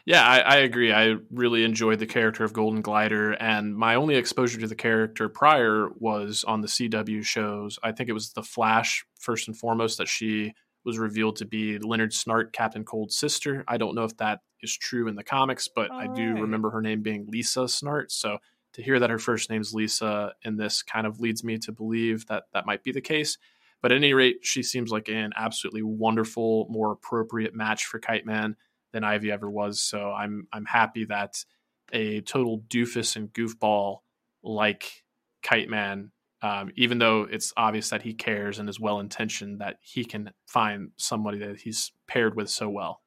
[0.04, 0.92] yeah, I, I, agree.
[0.92, 5.28] I really enjoyed the character of Golden Glider, and my only exposure to the character
[5.28, 7.78] prior was on the CW shows.
[7.82, 10.52] I think it was The Flash, first and foremost, that she
[10.86, 13.64] was revealed to be Leonard Snart, Captain Cold's sister.
[13.68, 16.40] I don't know if that is true in the comics, but All I do right.
[16.40, 18.10] remember her name being Lisa Snart.
[18.10, 18.38] So
[18.72, 22.26] to hear that her first name's Lisa in this kind of leads me to believe
[22.28, 23.36] that that might be the case.
[23.82, 28.24] But at any rate, she seems like an absolutely wonderful, more appropriate match for Kite
[28.24, 28.56] Man
[28.92, 29.82] than Ivy ever was.
[29.82, 31.44] So I'm I'm happy that
[31.92, 33.98] a total doofus and goofball
[34.42, 35.04] like
[35.42, 36.12] Kite Man,
[36.46, 40.30] um, even though it's obvious that he cares and is well intentioned, that he can
[40.46, 43.00] find somebody that he's paired with so well.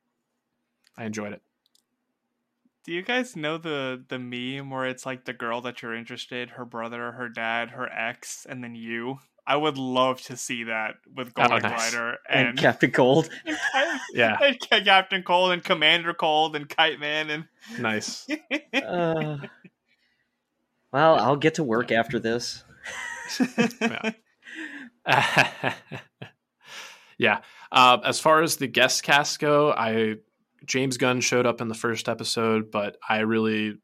[0.97, 1.41] I enjoyed it.
[2.83, 6.51] Do you guys know the the meme where it's like the girl that you're interested,
[6.51, 9.19] her brother, her dad, her ex, and then you?
[9.47, 11.91] I would love to see that with Golden oh, nice.
[11.91, 13.29] Glider and, and, Captain Cold.
[13.45, 17.45] And, yeah, and Captain Cold and Commander Cold and Kite Man and
[17.79, 18.27] nice.
[18.73, 19.37] uh,
[20.91, 22.63] well, I'll get to work after this.
[23.81, 24.11] Yeah.
[27.17, 27.41] yeah.
[27.71, 30.15] Uh, as far as the guest cast go, I
[30.65, 33.77] James Gunn showed up in the first episode, but I really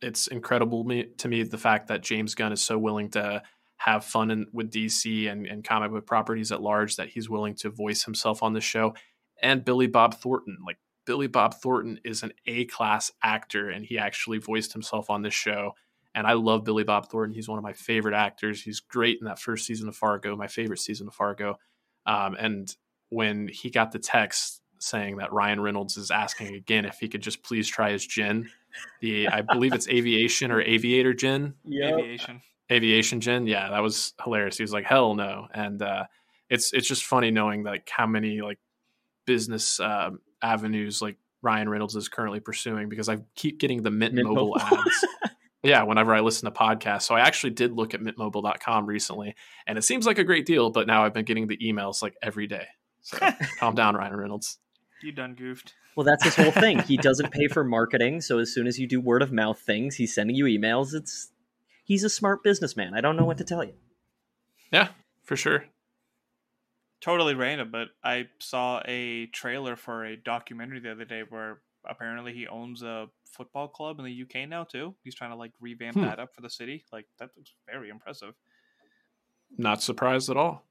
[0.00, 3.42] it's incredible me, to me the fact that James Gunn is so willing to
[3.76, 7.54] have fun in, with DC and, and comic book properties at large that he's willing
[7.56, 8.94] to voice himself on the show.
[9.40, 13.98] And Billy Bob Thornton, like Billy Bob Thornton is an A class actor, and he
[13.98, 15.72] actually voiced himself on this show.
[16.14, 17.34] And I love Billy Bob Thornton.
[17.34, 18.62] He's one of my favorite actors.
[18.62, 21.58] He's great in that first season of Fargo, my favorite season of Fargo.
[22.04, 22.74] Um, and
[23.08, 27.22] when he got the text saying that Ryan Reynolds is asking again if he could
[27.22, 28.50] just please try his gin,
[29.00, 31.54] the I believe it's aviation or aviator gin.
[31.64, 31.98] Yep.
[31.98, 32.42] Aviation
[32.72, 36.04] aviation gin yeah that was hilarious he was like hell no and uh,
[36.48, 38.58] it's it's just funny knowing like how many like
[39.26, 40.10] business uh,
[40.42, 44.56] avenues like ryan reynolds is currently pursuing because i keep getting the mint, mint mobile,
[44.56, 45.04] mobile ads
[45.62, 49.34] yeah whenever i listen to podcasts so i actually did look at mintmobile.com recently
[49.66, 52.14] and it seems like a great deal but now i've been getting the emails like
[52.22, 52.66] every day
[53.00, 53.18] so
[53.58, 54.58] calm down ryan reynolds
[55.02, 56.78] you done goofed well, that's his whole thing.
[56.80, 59.96] He doesn't pay for marketing, so as soon as you do word of mouth things,
[59.96, 60.94] he's sending you emails.
[60.94, 61.30] It's
[61.84, 62.94] he's a smart businessman.
[62.94, 63.74] I don't know what to tell you.
[64.72, 64.88] Yeah,
[65.22, 65.66] for sure.
[67.00, 72.32] Totally random, but I saw a trailer for a documentary the other day where apparently
[72.32, 74.94] he owns a football club in the UK now too.
[75.02, 76.02] He's trying to like revamp hmm.
[76.02, 76.84] that up for the city.
[76.92, 78.34] Like that looks very impressive.
[79.56, 80.64] Not surprised at all.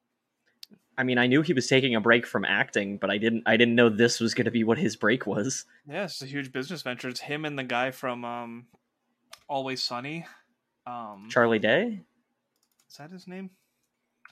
[0.98, 3.58] I mean, I knew he was taking a break from acting, but I didn't I
[3.58, 5.66] didn't know this was going to be what his break was.
[5.88, 7.10] Yeah, it's a huge business venture.
[7.10, 8.68] It's him and the guy from um,
[9.48, 10.26] Always Sunny.
[10.86, 12.02] Um, Charlie Day.
[12.90, 13.52] Is that his name?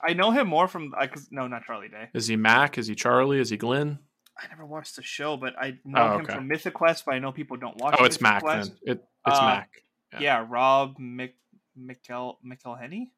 [0.02, 0.94] I know him more from.
[0.98, 2.10] I no, not Charlie Day.
[2.14, 2.78] Is he Mac?
[2.78, 3.40] Is he Charlie?
[3.40, 4.00] Is he Glenn?
[4.42, 6.36] I never watched the show, but I know oh, him okay.
[6.36, 7.06] from Mythic Quest.
[7.06, 7.94] But I know people don't watch.
[7.94, 8.00] It.
[8.02, 8.72] Oh, it's Mac then.
[8.84, 9.84] It, it's uh, Mac.
[10.14, 10.20] Yeah.
[10.20, 11.36] yeah, Rob Mc,
[11.78, 13.10] McElhenney.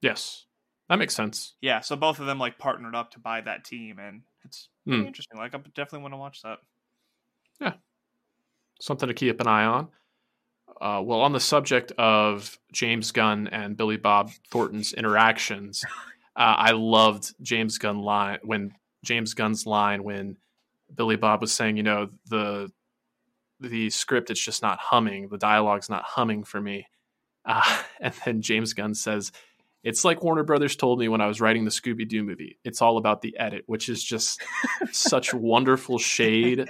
[0.00, 0.44] Yes,
[0.88, 1.54] that makes sense.
[1.60, 5.06] Yeah, so both of them like partnered up to buy that team, and it's mm.
[5.06, 5.38] interesting.
[5.38, 6.58] Like, I definitely want to watch that.
[7.60, 7.74] Yeah,
[8.80, 9.88] something to keep an eye on.
[10.80, 15.82] Uh, well, on the subject of James Gunn and Billy Bob Thornton's interactions,
[16.36, 18.72] uh, I loved James Gunn line when
[19.02, 20.36] James Gunn's line when
[20.94, 22.70] Billy Bob was saying, you know, the
[23.60, 26.86] the script it's just not humming, the dialogue's not humming for me,
[27.44, 29.32] uh, and then James Gunn says,
[29.86, 32.58] it's like Warner Brothers told me when I was writing the Scooby Doo movie.
[32.64, 34.42] It's all about the edit, which is just
[34.90, 36.68] such wonderful shade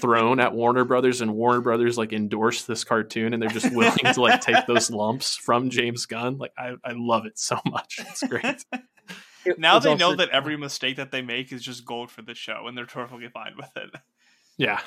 [0.00, 3.98] thrown at Warner Brothers, and Warner Brothers like endorsed this cartoon, and they're just willing
[3.98, 6.38] to like take those lumps from James Gunn.
[6.38, 7.98] Like I, I love it so much.
[7.98, 8.64] It's great.
[9.58, 12.34] Now they also, know that every mistake that they make is just gold for the
[12.34, 13.90] show, and they're totally fine with it.
[14.56, 14.80] Yeah,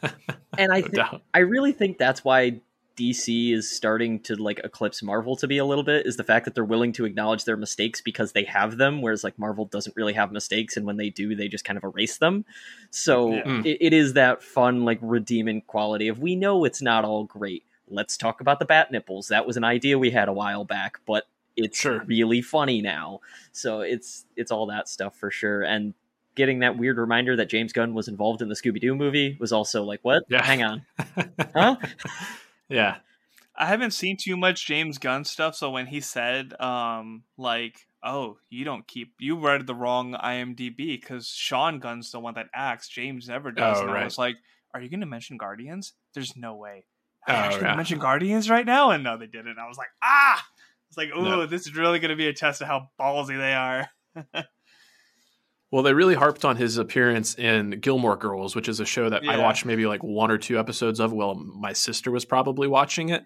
[0.58, 2.60] and I th- I really think that's why
[2.96, 6.44] DC is starting to like eclipse Marvel to be a little bit is the fact
[6.44, 9.96] that they're willing to acknowledge their mistakes because they have them, whereas like Marvel doesn't
[9.96, 12.44] really have mistakes, and when they do, they just kind of erase them.
[12.90, 13.42] So yeah.
[13.42, 13.60] Hmm.
[13.64, 17.64] it, it is that fun, like redeeming quality of we know it's not all great.
[17.88, 19.28] Let's talk about the bat nipples.
[19.28, 21.24] That was an idea we had a while back, but
[21.64, 22.04] it's sure.
[22.06, 23.20] really funny now.
[23.52, 25.62] So it's it's all that stuff for sure.
[25.62, 25.94] And
[26.34, 29.52] getting that weird reminder that James Gunn was involved in the Scooby Doo movie was
[29.52, 30.22] also like, what?
[30.28, 30.44] Yeah.
[30.44, 30.86] Hang on,
[31.54, 31.76] huh?
[32.68, 32.96] Yeah.
[33.56, 38.38] I haven't seen too much James Gunn stuff, so when he said, um, like, oh,
[38.48, 42.88] you don't keep, you read the wrong IMDb because Sean Gunn's the one that acts,
[42.88, 43.78] James never does.
[43.78, 44.02] Oh, and right.
[44.02, 44.36] I was like,
[44.72, 45.92] are you going to mention Guardians?
[46.14, 46.84] There's no way.
[47.26, 47.76] I Oh, actually yeah.
[47.76, 49.58] mention Guardians right now, and no, they didn't.
[49.58, 50.42] I was like, ah,
[50.90, 51.46] it's like, ooh, No.
[51.46, 53.88] this is really going to be a test of how ballsy they are.
[55.72, 59.22] Well, they really harped on his appearance in Gilmore Girls, which is a show that
[59.28, 61.12] I watched maybe like one or two episodes of.
[61.12, 63.22] Well, my sister was probably watching it,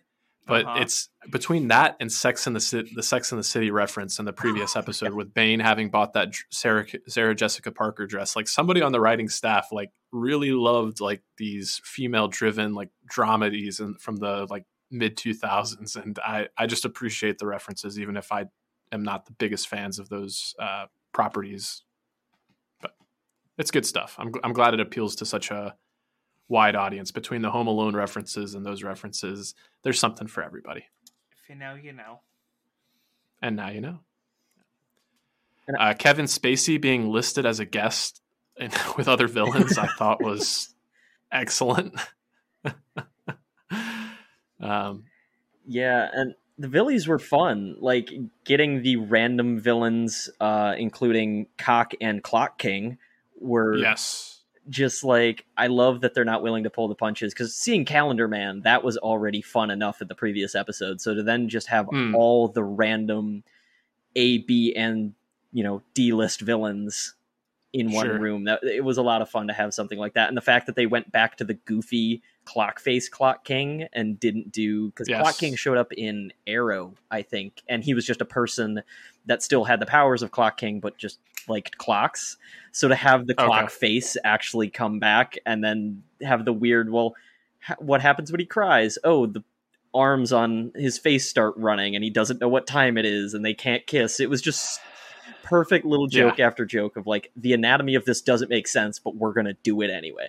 [0.46, 0.80] but Uh-huh.
[0.82, 4.26] it's between that and Sex in the City, the Sex in the City reference in
[4.26, 8.36] the previous episode with Bane having bought that Sarah Sarah Jessica Parker dress.
[8.36, 13.80] Like somebody on the writing staff like really loved like these female driven like dramedies
[13.80, 18.16] and from the like mid two thousands, and I I just appreciate the references, even
[18.16, 18.46] if I
[18.92, 21.82] am not the biggest fans of those uh, properties
[22.80, 22.94] but
[23.58, 24.14] it's good stuff.
[24.18, 25.74] I'm I'm glad it appeals to such a
[26.48, 29.54] wide audience between the Home Alone references and those references.
[29.82, 30.84] There's something for everybody.
[31.42, 32.20] If you know, you know.
[33.42, 34.00] And now you know.
[35.78, 38.20] Uh, Kevin Spacey being listed as a guest
[38.56, 40.74] in, with other villains, I thought was
[41.32, 41.94] excellent.
[44.64, 45.04] um,
[45.66, 47.76] Yeah, and the villies were fun.
[47.80, 48.10] Like
[48.44, 52.98] getting the random villains, uh, including Cock and Clock King,
[53.40, 54.40] were yes.
[54.68, 58.28] just like I love that they're not willing to pull the punches because seeing Calendar
[58.28, 61.00] Man that was already fun enough in the previous episode.
[61.00, 62.14] So to then just have Hmm.
[62.14, 63.42] all the random
[64.16, 65.14] A, B, and
[65.52, 67.14] you know D list villains
[67.74, 68.18] in one Sure.
[68.18, 70.28] room that it was a lot of fun to have something like that.
[70.28, 74.18] And the fact that they went back to the goofy clock face Clock King and
[74.18, 75.20] didn't do because Yes.
[75.20, 78.82] Clock King showed up in Arrow, I think, and he was just a person
[79.26, 81.18] that still had the powers of Clock King, but just
[81.48, 82.36] liked clocks.
[82.70, 83.44] So to have the Okay.
[83.44, 87.16] clock face actually come back and then have the weird, well,
[87.60, 88.98] ha- what happens when he cries?
[89.02, 89.42] Oh, the
[89.92, 93.44] arms on his face start running and he doesn't know what time it is and
[93.44, 94.20] they can't kiss.
[94.20, 94.80] It was just
[95.42, 96.22] perfect little Yeah.
[96.28, 99.46] joke after joke of like the anatomy of this doesn't make sense, but we're going
[99.46, 100.28] to do it anyway.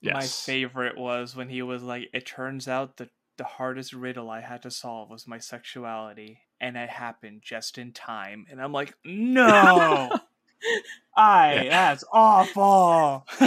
[0.00, 0.14] Yes.
[0.14, 4.40] My favorite was when he was like, "It turns out that the hardest riddle I
[4.40, 8.94] had to solve was my sexuality, and it happened just in time." And I'm like,
[9.04, 10.10] "No,
[11.16, 11.70] I Yeah.
[11.70, 13.26] that's awful."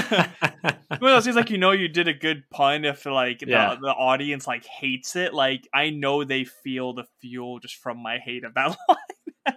[1.02, 3.76] well, it seems like you know you did a good pun if like the, Yeah.
[3.80, 5.34] the audience like hates it.
[5.34, 9.56] Like I know they feel the fuel just from my hate of that line.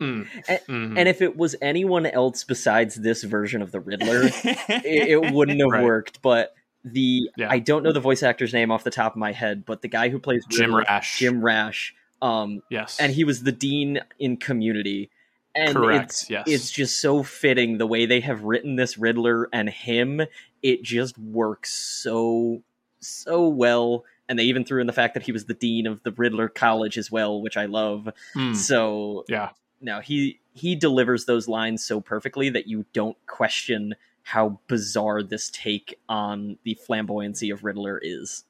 [0.00, 0.26] Mm.
[0.48, 0.98] And- Mhm.
[0.98, 5.60] And if it was anyone else besides this version of the Riddler, it, it wouldn't
[5.60, 5.84] have Right.
[5.84, 6.20] worked.
[6.22, 7.48] But the Yeah.
[7.50, 9.88] I don't know the voice actor's name off the top of my head, but the
[9.88, 11.18] guy who plays Jim Riddler- Rash.
[11.18, 12.98] Jim Rash, um, yes.
[13.00, 15.10] and he was the dean in Community.
[15.54, 16.10] And Correct.
[16.10, 16.44] it's yes.
[16.46, 20.20] it's just so fitting the way they have written this Riddler and him.
[20.62, 22.62] It just works so
[23.00, 24.04] so well.
[24.28, 26.48] And they even threw in the fact that he was the dean of the Riddler
[26.48, 28.08] College as well, which I love.
[28.34, 28.54] Mm.
[28.54, 29.50] So Yeah.
[29.80, 35.50] No, he he delivers those lines so perfectly that you don't question how bizarre this
[35.50, 38.44] take on the flamboyancy of Riddler is.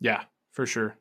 [0.00, 0.96] Yeah, for sure.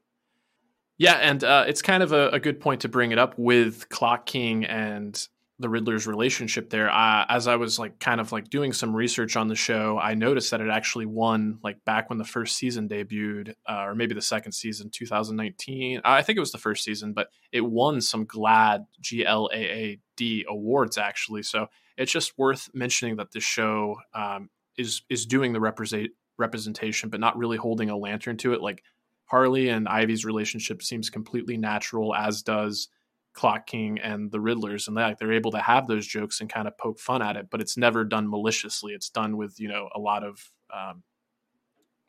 [0.97, 3.89] Yeah, and uh, it's kind of a, a good point to bring it up with
[3.89, 5.27] Clock King and
[5.59, 6.89] the Riddler's relationship there.
[6.89, 10.51] As I was like kind of like doing some research on the show, I noticed
[10.51, 14.21] that it actually won like back when the first season debuted, uh, or maybe the
[14.21, 16.01] second season, 2019.
[16.03, 19.57] I think it was the first season, but it won some GLAAD G L A
[19.57, 21.43] A D awards actually.
[21.43, 27.09] So it's just worth mentioning that the show um, is is doing the represent representation,
[27.09, 28.61] but not really holding a lantern to it.
[28.61, 28.83] Like
[29.25, 32.89] Harley and Ivy's relationship seems completely natural, as does
[33.35, 36.49] Clock King and the Riddlers, and they, like they're able to have those jokes and
[36.49, 38.93] kind of poke fun at it, but it's never done maliciously.
[38.93, 40.39] It's done with you know a lot of
[40.73, 41.03] um,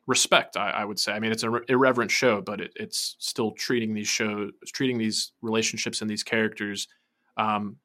[0.07, 0.57] respect.
[0.57, 1.11] I, I would say.
[1.11, 5.33] I mean, it's an irreverent show, but it, it's still treating these shows, treating these
[5.41, 6.87] relationships and these characters
[7.35, 7.75] um,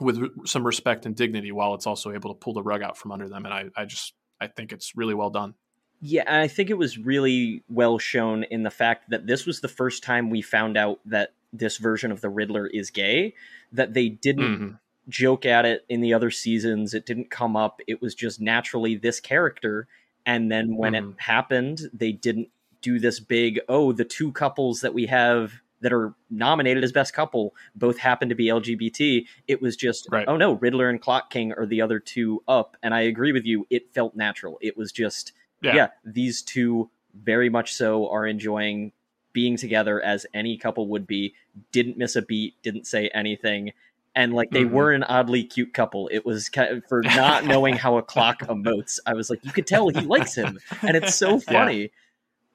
[0.00, 3.12] with some respect and dignity, while it's also able to pull the rug out from
[3.12, 3.44] under them.
[3.44, 5.54] And I, I just I think it's really well done.
[6.00, 9.68] Yeah, I think it was really well shown in the fact that this was the
[9.68, 13.34] first time we found out that this version of the Riddler is gay.
[13.72, 14.78] That they didn't Mhm.
[15.08, 16.94] joke at it in the other seasons.
[16.94, 17.80] It didn't come up.
[17.86, 19.88] It was just naturally this character.
[20.26, 21.12] And then when Mhm.
[21.14, 22.48] it happened, they didn't
[22.82, 27.14] do this big, oh, the two couples that we have that are nominated as best
[27.14, 29.26] couple both happen to be LGBT.
[29.48, 30.26] It was just, Right.
[30.28, 32.76] oh no, Riddler and Clock King are the other two up.
[32.82, 33.66] And I agree with you.
[33.70, 34.58] It felt natural.
[34.60, 35.32] It was just,
[35.62, 35.74] Yeah.
[35.74, 38.92] yeah, these two very much so are enjoying
[39.32, 41.34] being together as any couple would be.
[41.72, 43.72] Didn't miss a beat, didn't say anything.
[44.14, 44.72] And like they Mhm.
[44.72, 46.08] were an oddly cute couple.
[46.12, 48.98] It was kind of, for not knowing how a clock emotes.
[49.06, 51.90] I was like, you could tell he likes him, and it's so funny.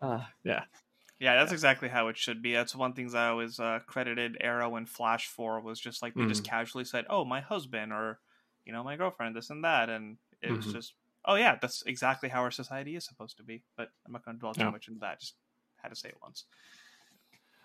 [0.02, 0.22] Uh,
[1.20, 2.54] Yeah, that's exactly how it should be.
[2.54, 6.26] That's one things I always uh, credited Arrow and Flash for was just like they
[6.26, 6.50] just Mhm.
[6.50, 8.20] casually said, "Oh, my husband," or
[8.66, 10.72] you know, "My girlfriend," this and that, and it's Mhm.
[10.74, 13.64] just oh yeah, that's exactly how our society is supposed to be.
[13.78, 14.72] But I'm not going to dwell too No.
[14.72, 15.22] much into that.
[15.22, 15.36] Just
[15.86, 16.46] had to say it once.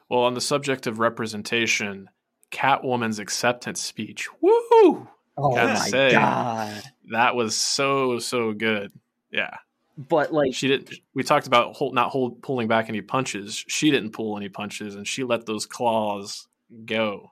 [0.08, 2.08] Well, on the subject of representation,
[2.50, 4.28] Catwoman's acceptance speech.
[4.40, 5.08] Woo!
[5.36, 6.10] Oh Gotta my say.
[6.12, 6.82] god!
[7.12, 8.92] That was so so good.
[9.30, 9.56] Yeah,
[9.96, 10.92] But like, she didn't.
[11.14, 13.64] We talked about hold, not hold, pulling back any punches.
[13.68, 16.48] She didn't pull any punches, and she let those claws
[16.84, 17.30] go.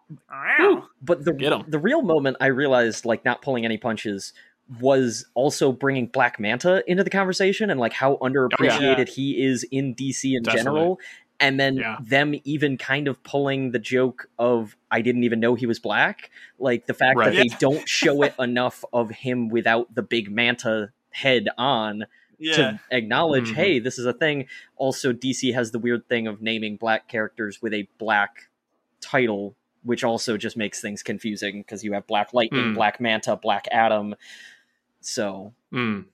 [1.02, 1.64] but the Get 'em.
[1.68, 4.32] the real moment I realized, like, not pulling any punches
[4.80, 9.94] was also bringing Black Manta into the conversation and like how underappreciated he is in
[9.94, 10.64] DC in Definitely.
[10.64, 11.00] general.
[11.40, 11.96] And then Yeah.
[12.00, 16.30] them even kind of pulling the joke of I didn't even know he was black.
[16.58, 17.32] Like the fact Right.
[17.34, 22.04] that they don't show it enough of him without the big manta head on
[22.38, 22.56] Yeah.
[22.56, 23.54] to acknowledge, Mhm.
[23.54, 24.46] hey, this is a thing.
[24.76, 28.48] Also, DC has the weird thing of naming black characters with a black
[29.00, 29.54] title,
[29.84, 32.74] which also just makes things confusing because you have Black Lightning, Mm.
[32.74, 34.14] Black Manta, Black Adam.
[35.00, 36.06] So Mm.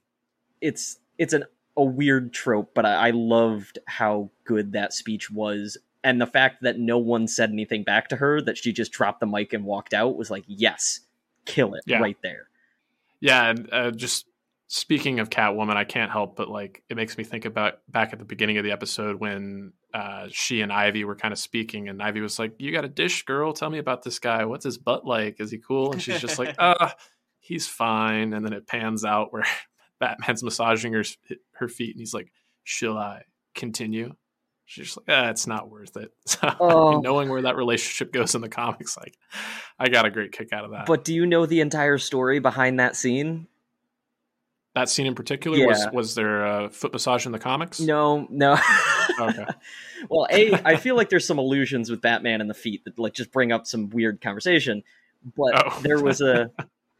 [0.60, 1.44] it's it's an
[1.76, 5.76] a weird trope, but I, I loved how good that speech was.
[6.04, 9.20] And the fact that no one said anything back to her, that she just dropped
[9.20, 11.00] the mic and walked out, was like, yes,
[11.46, 11.98] kill it Yeah.
[11.98, 12.48] right there.
[13.20, 14.26] Yeah, and uh, just
[14.68, 18.18] speaking of Catwoman, I can't help but like it makes me think about back at
[18.18, 22.02] the beginning of the episode when uh, she and Ivy were kind of speaking, and
[22.02, 23.52] Ivy was like, "You got a dish, girl?
[23.52, 24.44] Tell me about this guy.
[24.44, 25.40] What's his butt like?
[25.40, 26.90] Is he cool?" And she's just like, "Uh,
[27.44, 29.44] he's fine." And then it pans out where
[30.00, 31.04] Batman's massaging her
[31.52, 32.32] her feet, and he's like,
[32.64, 33.22] "Shall I
[33.54, 34.14] continue?"
[34.66, 37.00] She's just like, ah, "It's not worth it." So, Oh.
[37.00, 39.16] knowing where that relationship goes in the comics, like,
[39.78, 40.86] I got a great kick out of that.
[40.86, 43.46] But do you know the entire story behind that scene?
[44.74, 47.78] that scene in particular was was there a foot massage in the comics?
[47.80, 48.56] No, no.
[49.20, 49.44] Okay.
[50.10, 53.12] well, a I feel like there's some allusions with Batman and the feet that like
[53.14, 54.82] just bring up some weird conversation.
[55.36, 55.78] But Oh.
[55.82, 56.50] there was a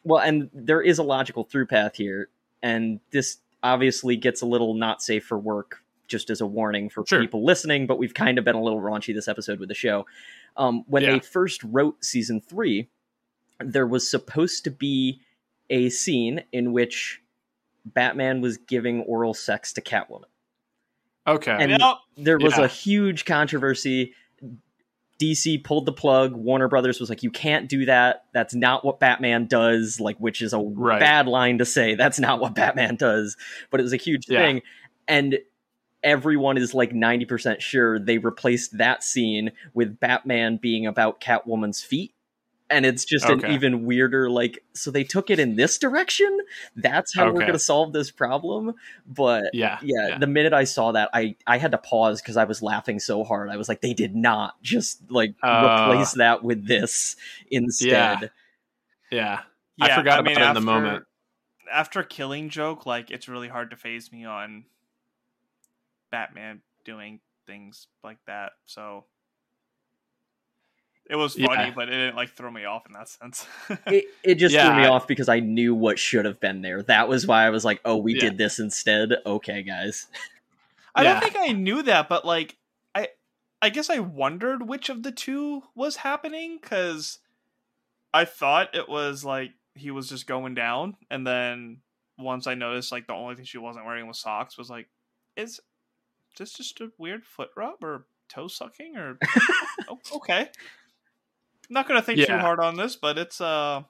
[0.05, 2.29] well, and there is a logical through path here,
[2.63, 5.81] and this obviously gets a little not safe for work.
[6.07, 7.19] Just as a warning for Sure.
[7.23, 10.05] people listening, but we've kind of been a little raunchy this episode with the show.
[10.55, 11.13] Um, when Yeah.
[11.13, 12.89] they first wrote season three,
[13.59, 15.23] there was supposed to be
[15.71, 17.23] a scene in which
[17.87, 20.25] Batman was giving oral sex to Catwoman.
[21.27, 21.57] Okay.
[21.59, 21.97] And- Yep.
[22.19, 22.65] There was Yeah.
[22.65, 24.15] a huge controversy.
[25.19, 26.33] DC pulled the plug.
[26.35, 28.25] Warner Brothers was like, "You can't do that.
[28.33, 30.99] That's not what Batman does." Like, which is a Right.
[31.01, 31.95] bad line to say.
[31.95, 33.37] That's not what Batman does.
[33.71, 34.41] But it was a huge Yeah.
[34.41, 34.62] thing,
[35.07, 35.39] and
[36.03, 41.83] everyone is like ninety percent sure they replaced that scene with Batman being about Catwoman's
[41.83, 42.14] feet.
[42.71, 46.41] And it's just an even weirder, like, so they took it in this direction.
[46.75, 48.75] That's how we're going to solve this problem.
[49.07, 49.79] But yeah.
[49.83, 53.01] yeah, the minute I saw that, I I had to pause because I was laughing
[53.01, 53.51] so hard.
[53.51, 57.17] I was like, they did not just like Uh, replace that with this
[57.51, 58.31] instead.
[59.11, 59.43] Yeah.
[59.81, 61.05] I Yeah, forgot mean, about it in the moment.
[61.71, 64.65] After Killing Joke, like it's really hard to faze me on
[66.11, 68.53] Batman doing things like that.
[68.65, 69.05] So
[71.11, 71.73] it was funny, Yeah.
[71.75, 73.47] but it didn't like throw me off in that sense.
[73.87, 76.83] It it just Yeah, threw me off because I knew what should have been there.
[76.83, 78.21] That was why I was like, oh, we Yeah.
[78.21, 79.13] did this instead.
[79.27, 80.07] Okay, guys.
[80.95, 81.13] I Yeah.
[81.13, 82.57] don't think I knew that, but like
[82.95, 83.09] I
[83.61, 87.19] I guess I wondered which of the two was happening cuz
[88.13, 91.83] I thought it was like he was just going down and then
[92.17, 94.89] once I noticed like the only thing she wasn't wearing was socks was like
[95.37, 95.61] is
[96.39, 99.19] this just a weird foot rub or toe sucking or
[99.89, 100.49] oh, okay.
[101.69, 103.83] I'm not going to think too hard on this, but it's uh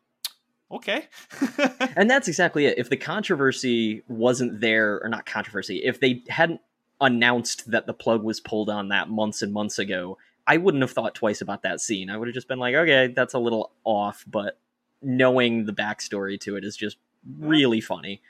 [0.71, 1.09] okay.
[1.97, 2.79] And that's exactly it.
[2.79, 6.61] If the controversy wasn't there, or not controversy, if they hadn't
[7.01, 10.91] announced that the plug was pulled on that months and months ago, I wouldn't have
[10.91, 12.11] thought twice about that scene.
[12.11, 14.59] I would have just been like, okay, that's a little off, but
[15.03, 16.97] knowing the backstory to it is just
[17.39, 18.23] really funny.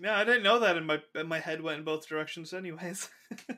[0.00, 3.08] yeah, I didn't know that and my and my head went in both directions anyways.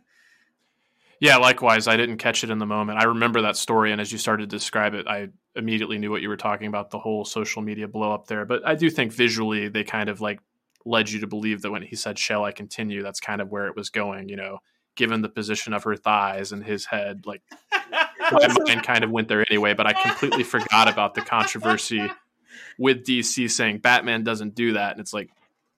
[1.21, 1.89] Yeah, likewise.
[1.89, 2.99] I didn't catch it in the moment.
[2.99, 6.23] I remember that story, and as you started to describe it, I immediately knew what
[6.23, 8.45] you were talking about the whole social media blow up there.
[8.45, 10.41] But I do think visually they kind of like
[10.85, 13.03] led you to believe that when he said, Shall I continue?
[13.03, 14.59] That's kind of where it was going, you know,
[14.95, 17.25] given the position of her thighs and his head.
[17.25, 17.43] Like
[18.33, 22.11] my mind kind of went there anyway, but I completely forgot about the controversy
[22.79, 24.93] with DC saying Batman doesn't do that.
[24.93, 25.31] And it's like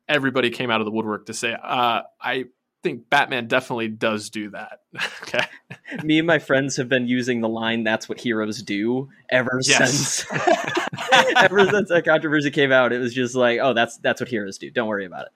[0.08, 2.44] everybody came out of the woodwork to say, uh, I
[2.82, 4.80] think Batman definitely does do that.
[5.22, 5.44] okay.
[6.02, 10.24] Me and my friends have been using the line "That's what heroes do" ever Yes.
[10.26, 10.26] since.
[11.36, 14.58] ever since that controversy came out, it was just like, "Oh, that's that's what heroes
[14.58, 14.70] do.
[14.70, 15.32] Don't worry about it."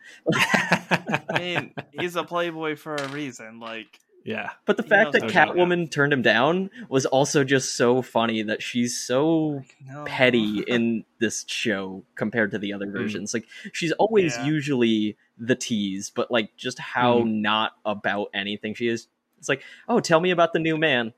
[1.35, 3.61] I mean, he's a playboy for a reason.
[3.61, 4.51] Like, Yeah.
[4.67, 5.57] But the He fact that no doubt.
[5.57, 9.63] Catwoman turned him down was also just so funny that she's so
[10.07, 12.93] petty in this show compared to the other Mm.
[12.93, 13.35] versions.
[13.35, 14.47] Like she's always Yeah.
[14.47, 17.41] usually the tease, but like just how Mm.
[17.41, 19.09] not about anything she is.
[19.39, 21.13] It's like, oh, tell me about the new man.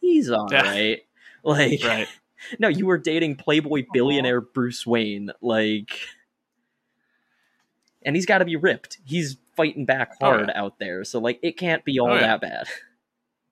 [0.00, 0.62] He's all Yeah.
[0.62, 1.02] right.
[1.42, 2.08] Like, Right.
[2.58, 5.30] no, you were dating Playboy billionaire Bruce Wayne.
[5.40, 5.98] Like,
[8.02, 8.98] and he's got to be ripped.
[9.04, 10.60] He's fighting back Oh, hard yeah.
[10.60, 11.04] out there.
[11.04, 12.20] So like, it can't be oh, all Oh, yeah.
[12.26, 12.66] that bad.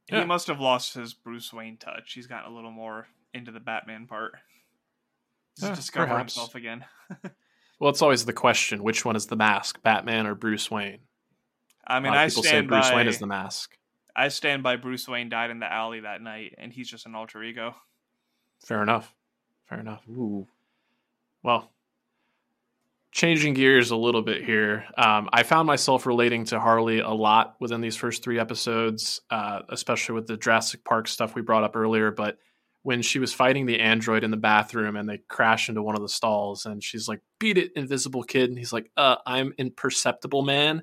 [0.07, 0.25] He Yeah.
[0.27, 2.13] must have lost his Bruce Wayne touch.
[2.13, 4.35] He's gotten a little more into the Batman part.
[5.57, 6.35] He's Yeah, discovering perhaps.
[6.35, 6.85] himself again.
[7.81, 11.01] Well, it's always the question: which one is the mask, Batman or Bruce Wayne?
[11.87, 12.97] I mean, I of people say stand Bruce by.
[12.97, 13.77] Wayne is the mask.
[14.15, 17.17] I stand by Bruce Wayne died in the alley that night, and he's just an
[17.17, 17.75] alter ego.
[18.65, 19.13] Fair enough.
[19.69, 20.03] Fair enough.
[20.09, 20.47] Ooh.
[21.43, 21.73] Well,
[23.15, 27.55] changing gears a little bit here, um, I found myself relating to Harley a lot
[27.61, 31.77] within these first three episodes, uh, especially with the Jurassic Park stuff we brought up
[31.77, 32.11] earlier.
[32.11, 32.39] But
[32.83, 36.03] when she was fighting the android in the bathroom and they crash into one of
[36.03, 40.43] the stalls, and she's like, "Beat it, invisible kid," and he's like, "Uh, I'm imperceptible,
[40.43, 40.83] man,"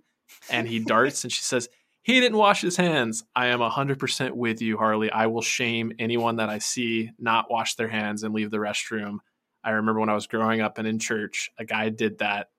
[0.50, 1.70] and he darts, and she says.
[2.04, 3.24] He didn't wash his hands.
[3.36, 5.12] I am 100% with you, Harley.
[5.12, 9.20] I will shame anyone that I see not wash their hands and leave the restroom.
[9.64, 12.49] I remember when I was growing up and in church, a guy did that,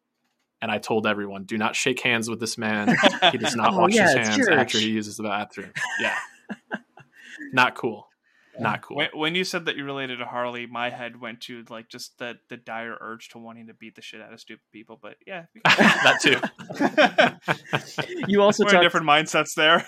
[0.60, 2.96] and I told everyone, "Do not shake hands with this man.
[3.32, 6.16] He does not Oh, wash yeah, his it's hands after he uses the bathroom." Yeah,
[7.52, 8.08] not cool.
[8.60, 8.98] Not cool.
[8.98, 12.18] When, when you said that you related to Harley, my head went to like just
[12.18, 14.98] the the dire urge to wanting to beat the shit out of stupid people.
[15.00, 16.38] But yeah, that too.
[18.28, 19.86] You also we're in talked, different mindsets there.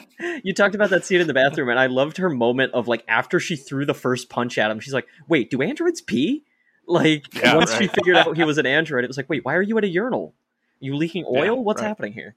[0.44, 3.04] you talked about that scene in the bathroom, and I loved her moment of like
[3.08, 6.44] after she threw the first punch at him, she's like, "Wait, do androids pee?"
[6.86, 9.54] Like Yeah, once she figured out he was an android, it was like, "Wait, why
[9.54, 10.34] are you at a urinal?
[10.80, 11.44] you leaking oil?
[11.44, 11.88] Yeah, What's right.
[11.88, 12.34] happening here?"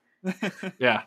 [0.79, 1.03] Yeah.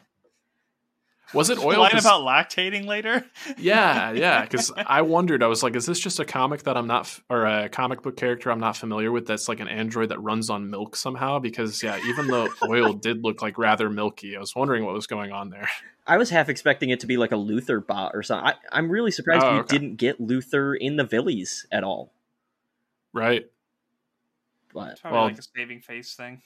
[1.34, 1.80] Was it oil?
[1.80, 3.24] line 'Cause- about lactating later.
[3.58, 4.42] yeah, yeah.
[4.42, 7.22] Because I wondered, I was like, is this just a comic that I'm not, f-
[7.28, 9.26] or a comic book character I'm not familiar with?
[9.26, 11.38] That's like an android that runs on milk somehow.
[11.38, 15.06] Because yeah, even though oil did look like rather milky, I was wondering what was
[15.06, 15.68] going on there.
[16.06, 18.46] I was half expecting it to be like a Luthor bot or something.
[18.48, 19.76] I, I'm really surprised Oh, we okay.
[19.78, 22.12] didn't get Luthor in the Villies at all.
[23.12, 23.46] Right.
[24.72, 26.40] But It's probably Well- like a saving face thing.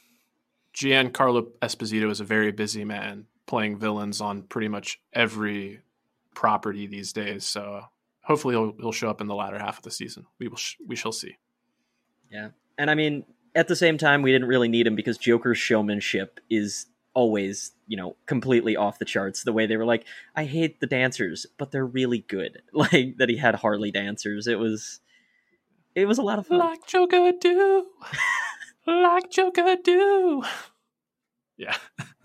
[0.75, 5.81] Giancarlo Esposito is a very busy man playing villains on pretty much every
[6.35, 7.45] property these days.
[7.45, 7.85] So uh,
[8.23, 10.27] hopefully he'll, he'll show up in the latter half of the season.
[10.39, 11.37] We will sh- we shall see.
[12.31, 12.49] Yeah,
[12.79, 16.41] and I mean, at the same time, we didn't really need him because Joker's showmanship
[16.49, 19.43] is always, you know, completely off the charts.
[19.43, 22.63] The way they were like, I hate the dancers, but they're really good.
[22.73, 24.47] Like that he had Harley dancers.
[24.47, 25.01] It was,
[25.95, 26.59] it was a lot of fun.
[26.59, 27.87] Like Joker do,
[28.87, 30.43] like Joker do.
[31.57, 31.77] Yeah.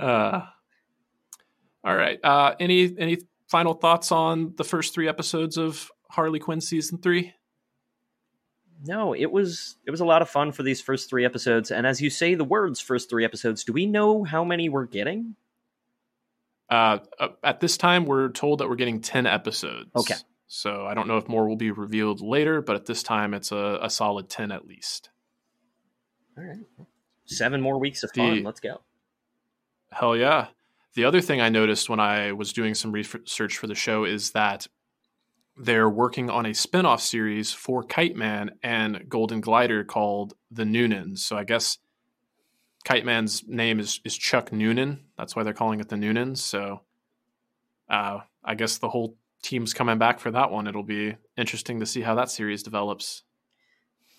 [0.00, 0.40] uh,
[1.84, 2.18] all right.
[2.22, 7.34] Uh, any any final thoughts on the first three episodes of Harley Quinn season three?
[8.84, 11.70] No, it was it was a lot of fun for these first three episodes.
[11.70, 14.86] And as you say the words first three episodes, do we know how many we're
[14.86, 15.34] getting?
[16.70, 19.88] Uh, uh, at this time, we're told that we're getting 10 episodes.
[19.96, 20.14] Okay.
[20.48, 23.52] So I don't know if more will be revealed later, but at this time, it's
[23.52, 25.10] a, a solid 10 at least.
[26.36, 26.86] All right.
[27.26, 28.42] Seven more weeks of The- fun.
[28.42, 28.80] Let's go.
[29.92, 30.48] Hell yeah.
[30.94, 34.32] The other thing I noticed when I was doing some research for the show is
[34.32, 34.66] that
[35.56, 40.64] they're working on a spin off series for Kite Man and Golden Glider called The
[40.64, 41.18] Noonans.
[41.18, 41.78] So I guess
[42.84, 45.04] Kite Man's name is, is Chuck Noonan.
[45.18, 46.38] That's why they're calling it The Noonans.
[46.38, 46.82] So
[47.90, 50.66] uh, I guess the whole team's coming back for that one.
[50.66, 53.22] It'll be interesting to see how that series develops.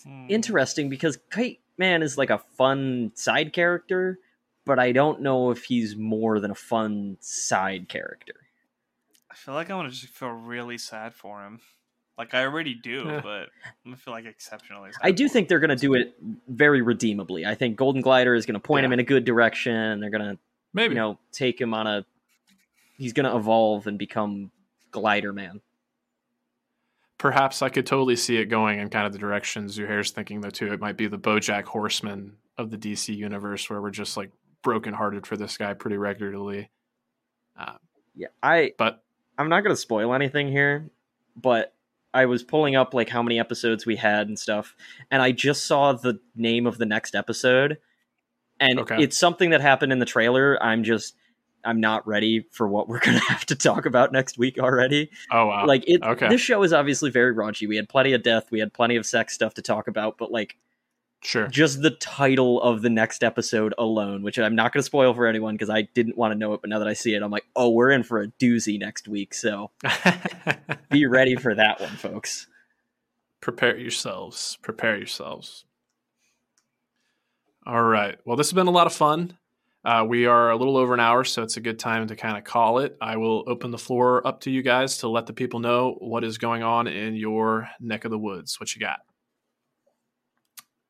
[0.04, 0.26] Hmm.
[0.30, 4.20] Interesting because Kite Man is like a fun side character,
[4.66, 8.34] but I don't know if he's more than a fun side character.
[9.32, 11.60] I feel like I want to just feel really sad for him.
[12.18, 13.22] Like I already do, Yeah.
[13.24, 14.92] but I'm gonna feel like exceptionally.
[14.92, 16.16] Sad I do think they're going to do it
[16.50, 17.46] very redeemably.
[17.48, 20.10] I think Golden Glider is going to point him in a good direction, and they're
[20.10, 20.38] going to
[20.74, 20.96] Maybe.
[20.96, 22.06] you know take him on a.
[22.98, 24.52] He's going to evolve and become
[24.92, 25.62] Glider Man.
[27.18, 30.50] Perhaps I could totally see it going in kind of the direction Zuhair's thinking, though,
[30.50, 30.72] too.
[30.72, 34.32] It might be the Bojack Horseman of the DC universe, where we're just like
[34.64, 36.70] brokenhearted for this guy pretty regularly.
[37.58, 37.74] Uh,
[38.16, 39.04] Yeah, I but
[39.38, 40.90] I'm not going to spoil anything here,
[41.36, 41.74] but
[42.14, 44.76] I was pulling up like how many episodes we had and stuff,
[45.12, 47.80] and I just saw the name of the next episode,
[48.62, 49.04] and Okay.
[49.04, 50.62] it's something that happened in the trailer.
[50.64, 51.16] I'm just
[51.64, 55.12] I'm not ready for what we're going to have to talk about next week already.
[55.32, 56.30] oh wow, like it okay.
[56.30, 57.68] this show is obviously very raunchy.
[57.68, 60.32] We had plenty of death, we had plenty of sex stuff to talk about, but
[60.32, 60.58] like
[61.22, 61.48] Sure.
[61.48, 65.28] Just the title of the next episode alone, which I'm not going to spoil for
[65.28, 67.32] anyone because I didn't want to know it, but now that I see it, I'm
[67.32, 69.34] like, oh, we're in for a doozy next week.
[69.34, 69.72] So
[70.90, 72.48] be ready for that one, folks.
[73.42, 74.58] Prepare yourselves.
[74.62, 75.66] Prepare yourselves.
[77.66, 78.18] All right.
[78.24, 79.38] Well, this has been a lot of fun.
[79.86, 82.38] Uh, we are a little over an hour, so it's a good time to kind
[82.38, 82.98] of call it.
[83.02, 86.26] I will open the floor up to you guys to let the people know what
[86.26, 88.60] is going on in your neck of the woods.
[88.60, 89.00] What you got?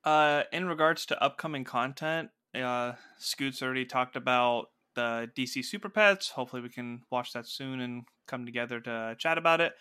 [0.03, 6.29] Uh, in regards to upcoming content, uh, Scoots already talked about the DC Super Pets.
[6.29, 9.73] Hopefully, we can watch that soon and come together to chat about it.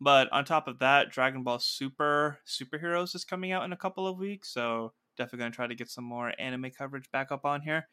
[0.00, 4.08] But on top of that, Dragon Ball Super Superheroes is coming out in a couple
[4.08, 7.44] of weeks, so definitely going to try to get some more anime coverage back up
[7.44, 7.86] on here.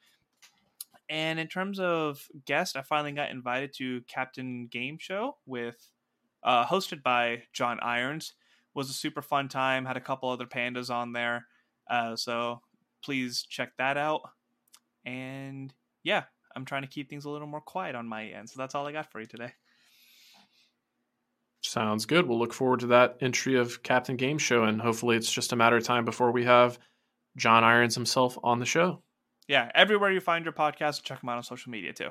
[1.09, 5.75] And in terms of guest, I finally got invited to Captain Game Show with
[6.43, 8.33] uh, hosted by John Irons.
[8.73, 9.85] Was a super fun time.
[9.85, 11.45] Had a couple other pandas on there.
[11.89, 12.61] Uh, so
[13.03, 14.21] please check that out.
[15.05, 15.73] And
[16.03, 16.23] yeah,
[16.55, 18.49] I'm trying to keep things a little more quiet on my end.
[18.49, 19.51] So that's all I got for you today.
[21.61, 22.27] Sounds good.
[22.27, 25.55] We'll look forward to that entry of Captain Game Show, and hopefully it's just a
[25.55, 26.77] matter of time before we have
[27.37, 29.01] John Irons himself on the show.
[29.47, 32.09] Yeah, everywhere you find your podcast, check them out on social media too.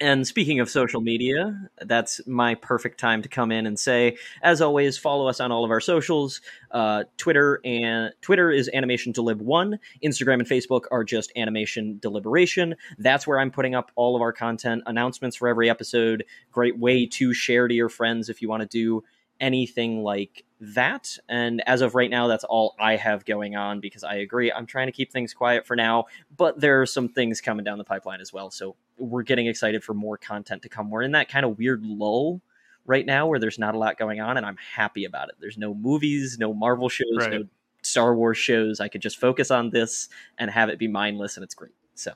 [0.00, 4.60] And speaking of social media, that's my perfect time to come in and say, as
[4.60, 6.40] always, follow us on all of our socials.
[6.72, 9.78] Uh, Twitter and Twitter is Animation Delib One.
[10.04, 12.74] Instagram and Facebook are just Animation Deliberation.
[12.98, 16.24] That's where I'm putting up all of our content, announcements for every episode.
[16.50, 19.04] Great way to share to your friends if you want to do
[19.40, 21.18] anything like that.
[21.28, 24.52] And as of right now, that's all I have going on because I agree.
[24.52, 26.04] I'm trying to keep things quiet for now,
[26.36, 28.50] but there are some things coming down the pipeline as well.
[28.50, 30.88] So we're getting excited for more content to come.
[30.88, 32.40] We're in that kind of weird lull
[32.86, 35.34] right now where there's not a lot going on, and I'm happy about it.
[35.40, 37.30] There's no movies, no Marvel shows, right.
[37.30, 37.44] no
[37.82, 38.78] Star Wars shows.
[38.78, 40.08] I could just focus on this
[40.38, 41.74] and have it be mindless, and it's great.
[41.94, 42.12] So.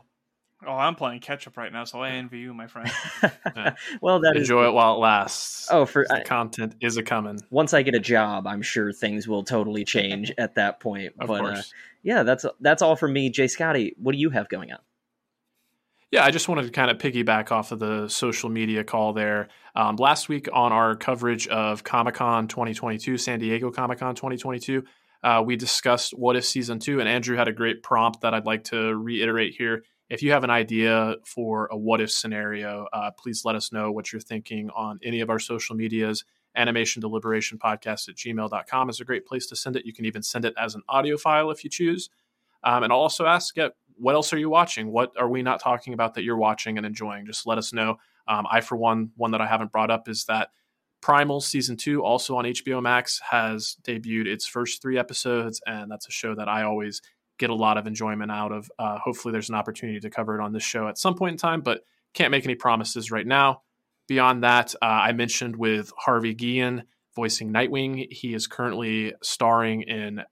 [0.66, 2.90] Oh, I'm playing catch up right now, so I envy you, my friend.
[4.01, 4.68] well, that enjoy is...
[4.68, 5.68] it while it lasts.
[5.70, 7.40] Oh, for the I, content is a coming.
[7.51, 11.12] Once I get a job, I'm sure things will totally change at that point.
[11.20, 11.59] of but course.
[11.59, 11.62] Uh,
[12.02, 13.94] yeah, that's that's all from me, J Scotty.
[13.98, 14.78] What do you have going on?
[16.12, 19.48] Yeah, I just wanted to kind of piggyback off of the social media call there.
[19.74, 24.84] Um, last week on our coverage of Comic Con 2022, San Diego Comic Con 2022,
[25.24, 28.47] uh, we discussed What If Season 2, and Andrew had a great prompt that I'd
[28.47, 29.82] like to reiterate here.
[30.09, 33.91] If you have an idea for a what if scenario, uh, please let us know
[33.91, 36.24] what you're thinking on any of our social medias.
[36.55, 39.85] Animation Deliberation Podcast at gmail.com is a great place to send it.
[39.85, 42.09] You can even send it as an audio file if you choose.
[42.65, 44.91] Um, and I'll also ask, yeah, what else are you watching?
[44.91, 47.27] What are we not talking about that you're watching and enjoying?
[47.27, 47.97] Just let us know.
[48.28, 50.51] Um, I, for one, one that I haven't brought up is that
[51.03, 56.09] Primal season two, also on HBO Max, has debuted its first three episodes, and that's
[56.09, 57.01] a show that I always
[57.39, 58.71] get a lot of enjoyment out of.
[58.79, 61.39] Uh, hopefully, there's an opportunity to cover it on this show at some point in
[61.39, 61.83] time, but
[62.15, 63.63] can't make any promises right now.
[64.09, 66.85] Beyond that, uh, I mentioned with Harvey Guillen
[67.15, 68.13] voicing Nightwing.
[68.13, 70.23] He is currently starring in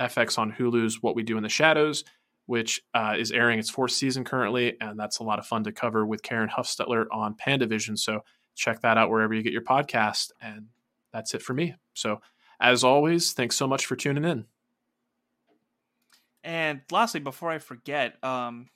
[0.00, 2.04] FX on Hulu's What We Do in the Shadows,
[2.46, 5.72] which uh, is airing its fourth season currently, and that's a lot of fun to
[5.72, 7.98] cover with Karen Huffstetler on Pandavision.
[7.98, 8.20] So
[8.54, 10.30] check that out wherever you get your podcast.
[10.40, 10.66] And
[11.12, 11.74] that's it for me.
[11.94, 12.20] So
[12.60, 14.46] as always, thanks so much for tuning in.
[16.44, 18.68] And lastly, before I forget, um,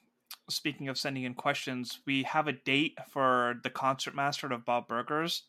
[0.48, 4.88] speaking of sending in questions, we have a date for the concert master of Bob
[4.88, 5.44] Burgers.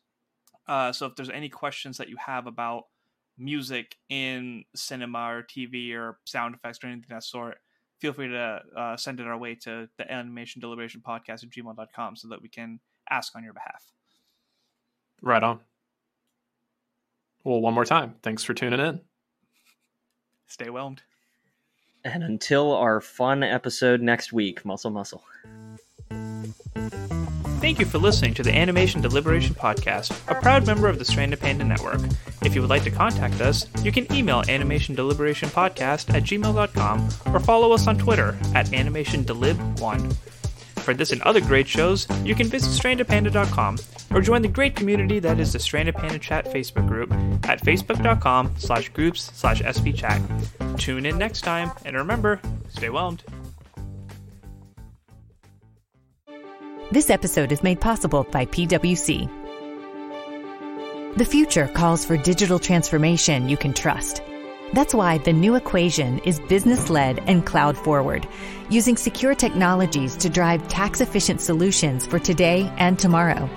[0.68, 2.85] Uh, so if there's any questions that you have about
[3.38, 7.57] music in cinema or TV or sound effects or anything of that sort,
[7.99, 12.15] feel free to uh, send it our way to the animation deliberation podcast at gmail.com
[12.15, 12.80] so that we can
[13.10, 13.91] ask on your behalf.
[15.22, 15.61] Right on.
[17.44, 19.02] Well, one more time, thanks for tuning in.
[20.48, 21.02] Stay whelmed.
[22.08, 25.24] And until our fun episode next week, muscle muscle.
[27.60, 31.42] Thank you for listening to the Animation Deliberation Podcast, a proud member of the Stranded
[31.42, 32.00] Panda Network.
[32.46, 37.74] If you would like to contact us, you can email animationdeliberationpodcast at gmail.com or follow
[37.74, 40.16] us on Twitter at animationdelib1.
[40.88, 43.78] For this and other great shows, you can visit strandedpanda.com
[44.12, 47.12] or join the great community that is the Stranded Panda Chat Facebook group
[47.44, 50.80] at facebook.com slash groups slash svchat.
[50.80, 52.40] Tune in next time, and remember,
[52.70, 53.22] stay whelmed.
[56.90, 59.30] This episode is made possible by PwC.
[61.18, 64.22] The future calls for digital transformation you can trust.
[64.73, 68.27] That's why the new equation is business led and cloud forward,
[68.69, 73.49] using secure technologies to drive tax efficient solutions for today and tomorrow.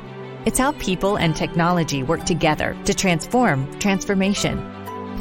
[0.47, 4.59] It's how people and technology work together to transform transformation.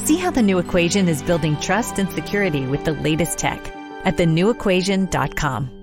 [0.06, 3.60] See how the new equation is building trust and security with the latest tech
[4.06, 5.76] at thenewequation.com.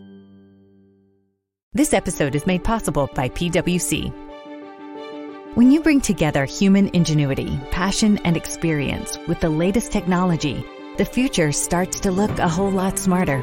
[1.74, 4.25] This episode is made possible by PwC.
[5.56, 10.62] When you bring together human ingenuity, passion, and experience with the latest technology,
[10.98, 13.40] the future starts to look a whole lot smarter.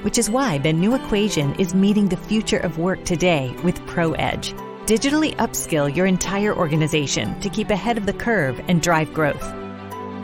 [0.00, 4.58] Which is why the new equation is meeting the future of work today with ProEdge.
[4.86, 9.46] Digitally upskill your entire organization to keep ahead of the curve and drive growth.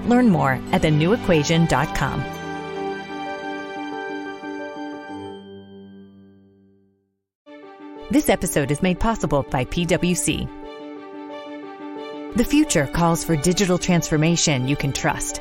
[0.06, 2.24] Learn more at thenewequation.com.
[8.10, 10.57] This episode is made possible by PwC.
[12.36, 15.40] The future calls for digital transformation you can trust.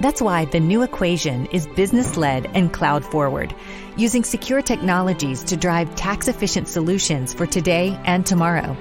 [0.00, 3.54] That's why the new equation is business led and cloud forward,
[3.96, 8.76] using secure technologies to drive tax efficient solutions for today and tomorrow.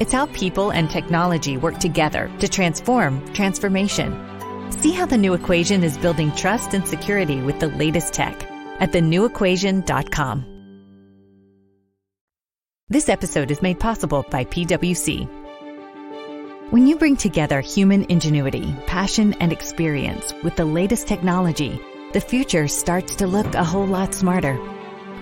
[0.00, 4.12] It's how people and technology work together to transform transformation.
[4.72, 8.34] See how the new equation is building trust and security with the latest tech
[8.80, 10.44] at thenewequation.com.
[12.88, 15.45] This episode is made possible by PwC.
[16.70, 21.80] When you bring together human ingenuity, passion, and experience with the latest technology,
[22.12, 24.56] the future starts to look a whole lot smarter.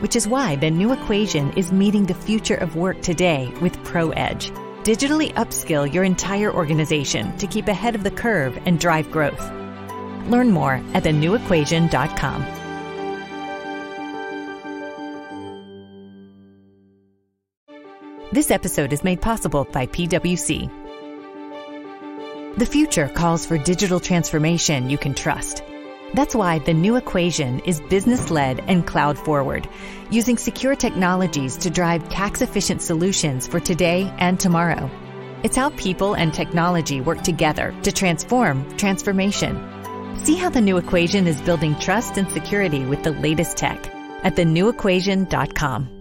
[0.00, 4.56] Which is why the new equation is meeting the future of work today with ProEdge.
[4.84, 9.52] Digitally upskill your entire organization to keep ahead of the curve and drive growth.
[10.30, 12.46] Learn more at thenewequation.com.
[18.32, 20.83] This episode is made possible by PwC.
[22.56, 25.64] The future calls for digital transformation you can trust.
[26.14, 29.68] That's why the new equation is business led and cloud forward,
[30.08, 34.88] using secure technologies to drive tax efficient solutions for today and tomorrow.
[35.42, 39.58] It's how people and technology work together to transform transformation.
[40.24, 43.84] See how the new equation is building trust and security with the latest tech
[44.22, 45.93] at thenewequation.com.